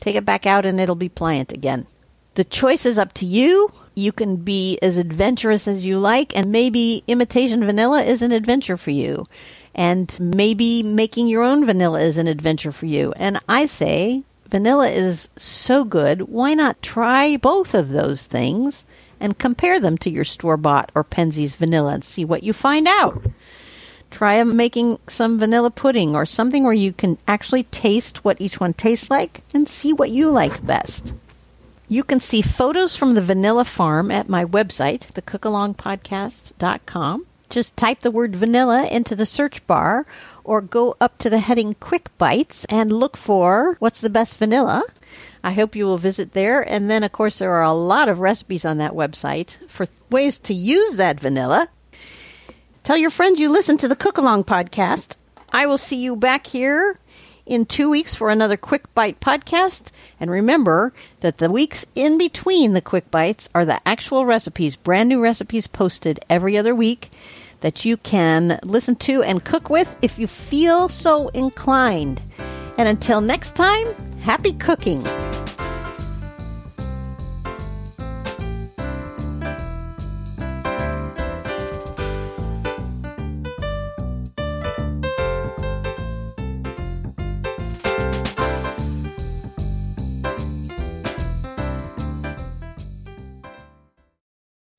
Take 0.00 0.16
it 0.16 0.24
back 0.24 0.46
out 0.46 0.64
and 0.64 0.80
it'll 0.80 0.94
be 0.94 1.10
pliant 1.10 1.52
again. 1.52 1.86
The 2.34 2.44
choice 2.44 2.86
is 2.86 2.98
up 2.98 3.12
to 3.14 3.26
you. 3.26 3.68
You 3.94 4.10
can 4.10 4.36
be 4.36 4.78
as 4.80 4.96
adventurous 4.96 5.68
as 5.68 5.84
you 5.84 5.98
like, 5.98 6.36
and 6.36 6.50
maybe 6.50 7.04
imitation 7.06 7.64
vanilla 7.64 8.02
is 8.02 8.22
an 8.22 8.32
adventure 8.32 8.76
for 8.76 8.90
you. 8.90 9.26
And 9.74 10.16
maybe 10.20 10.82
making 10.82 11.28
your 11.28 11.42
own 11.42 11.66
vanilla 11.66 12.00
is 12.00 12.16
an 12.16 12.28
adventure 12.28 12.72
for 12.72 12.86
you. 12.86 13.12
And 13.16 13.40
I 13.48 13.66
say, 13.66 14.22
vanilla 14.48 14.88
is 14.88 15.28
so 15.36 15.84
good, 15.84 16.22
why 16.22 16.54
not 16.54 16.82
try 16.82 17.36
both 17.36 17.74
of 17.74 17.88
those 17.88 18.26
things 18.26 18.84
and 19.18 19.38
compare 19.38 19.80
them 19.80 19.98
to 19.98 20.10
your 20.10 20.24
store 20.24 20.56
bought 20.56 20.92
or 20.94 21.02
Penzeys 21.02 21.56
vanilla 21.56 21.94
and 21.94 22.04
see 22.04 22.24
what 22.24 22.42
you 22.42 22.52
find 22.52 22.86
out? 22.86 23.26
Try 24.10 24.42
making 24.44 25.00
some 25.08 25.40
vanilla 25.40 25.72
pudding 25.72 26.14
or 26.14 26.24
something 26.24 26.62
where 26.62 26.72
you 26.72 26.92
can 26.92 27.18
actually 27.26 27.64
taste 27.64 28.24
what 28.24 28.40
each 28.40 28.60
one 28.60 28.74
tastes 28.74 29.10
like 29.10 29.42
and 29.52 29.68
see 29.68 29.92
what 29.92 30.10
you 30.10 30.30
like 30.30 30.64
best. 30.64 31.14
You 31.88 32.04
can 32.04 32.20
see 32.20 32.40
photos 32.40 32.94
from 32.94 33.14
the 33.14 33.22
vanilla 33.22 33.64
farm 33.64 34.12
at 34.12 34.28
my 34.28 34.44
website, 34.44 35.12
thecookalongpodcast.com. 35.14 37.26
Just 37.54 37.76
type 37.76 38.00
the 38.00 38.10
word 38.10 38.34
vanilla 38.34 38.88
into 38.88 39.14
the 39.14 39.24
search 39.24 39.64
bar 39.68 40.06
or 40.42 40.60
go 40.60 40.96
up 41.00 41.18
to 41.18 41.30
the 41.30 41.38
heading 41.38 41.76
Quick 41.78 42.10
Bites 42.18 42.64
and 42.64 42.90
look 42.90 43.16
for 43.16 43.76
what's 43.78 44.00
the 44.00 44.10
best 44.10 44.38
vanilla. 44.38 44.82
I 45.44 45.52
hope 45.52 45.76
you 45.76 45.84
will 45.84 45.96
visit 45.96 46.32
there. 46.32 46.62
And 46.62 46.90
then, 46.90 47.04
of 47.04 47.12
course, 47.12 47.38
there 47.38 47.52
are 47.52 47.62
a 47.62 47.72
lot 47.72 48.08
of 48.08 48.18
recipes 48.18 48.64
on 48.64 48.78
that 48.78 48.94
website 48.94 49.58
for 49.68 49.86
ways 50.10 50.36
to 50.38 50.52
use 50.52 50.96
that 50.96 51.20
vanilla. 51.20 51.68
Tell 52.82 52.96
your 52.96 53.10
friends 53.10 53.38
you 53.38 53.48
listen 53.48 53.78
to 53.78 53.86
the 53.86 53.94
Cook 53.94 54.18
Along 54.18 54.42
podcast. 54.42 55.14
I 55.52 55.66
will 55.66 55.78
see 55.78 56.02
you 56.02 56.16
back 56.16 56.48
here 56.48 56.96
in 57.46 57.66
two 57.66 57.88
weeks 57.88 58.16
for 58.16 58.30
another 58.30 58.56
Quick 58.56 58.92
Bite 58.96 59.20
podcast. 59.20 59.92
And 60.18 60.28
remember 60.28 60.92
that 61.20 61.38
the 61.38 61.52
weeks 61.52 61.86
in 61.94 62.18
between 62.18 62.72
the 62.72 62.80
Quick 62.80 63.12
Bites 63.12 63.48
are 63.54 63.64
the 63.64 63.80
actual 63.86 64.26
recipes, 64.26 64.74
brand 64.74 65.08
new 65.08 65.22
recipes 65.22 65.68
posted 65.68 66.18
every 66.28 66.58
other 66.58 66.74
week 66.74 67.10
that 67.64 67.82
you 67.82 67.96
can 67.96 68.58
listen 68.62 68.94
to 68.94 69.22
and 69.22 69.42
cook 69.42 69.70
with 69.70 69.96
if 70.02 70.18
you 70.18 70.26
feel 70.26 70.86
so 70.90 71.28
inclined. 71.28 72.20
And 72.76 72.86
until 72.86 73.22
next 73.22 73.56
time, 73.56 73.86
happy 74.20 74.52
cooking. 74.52 75.02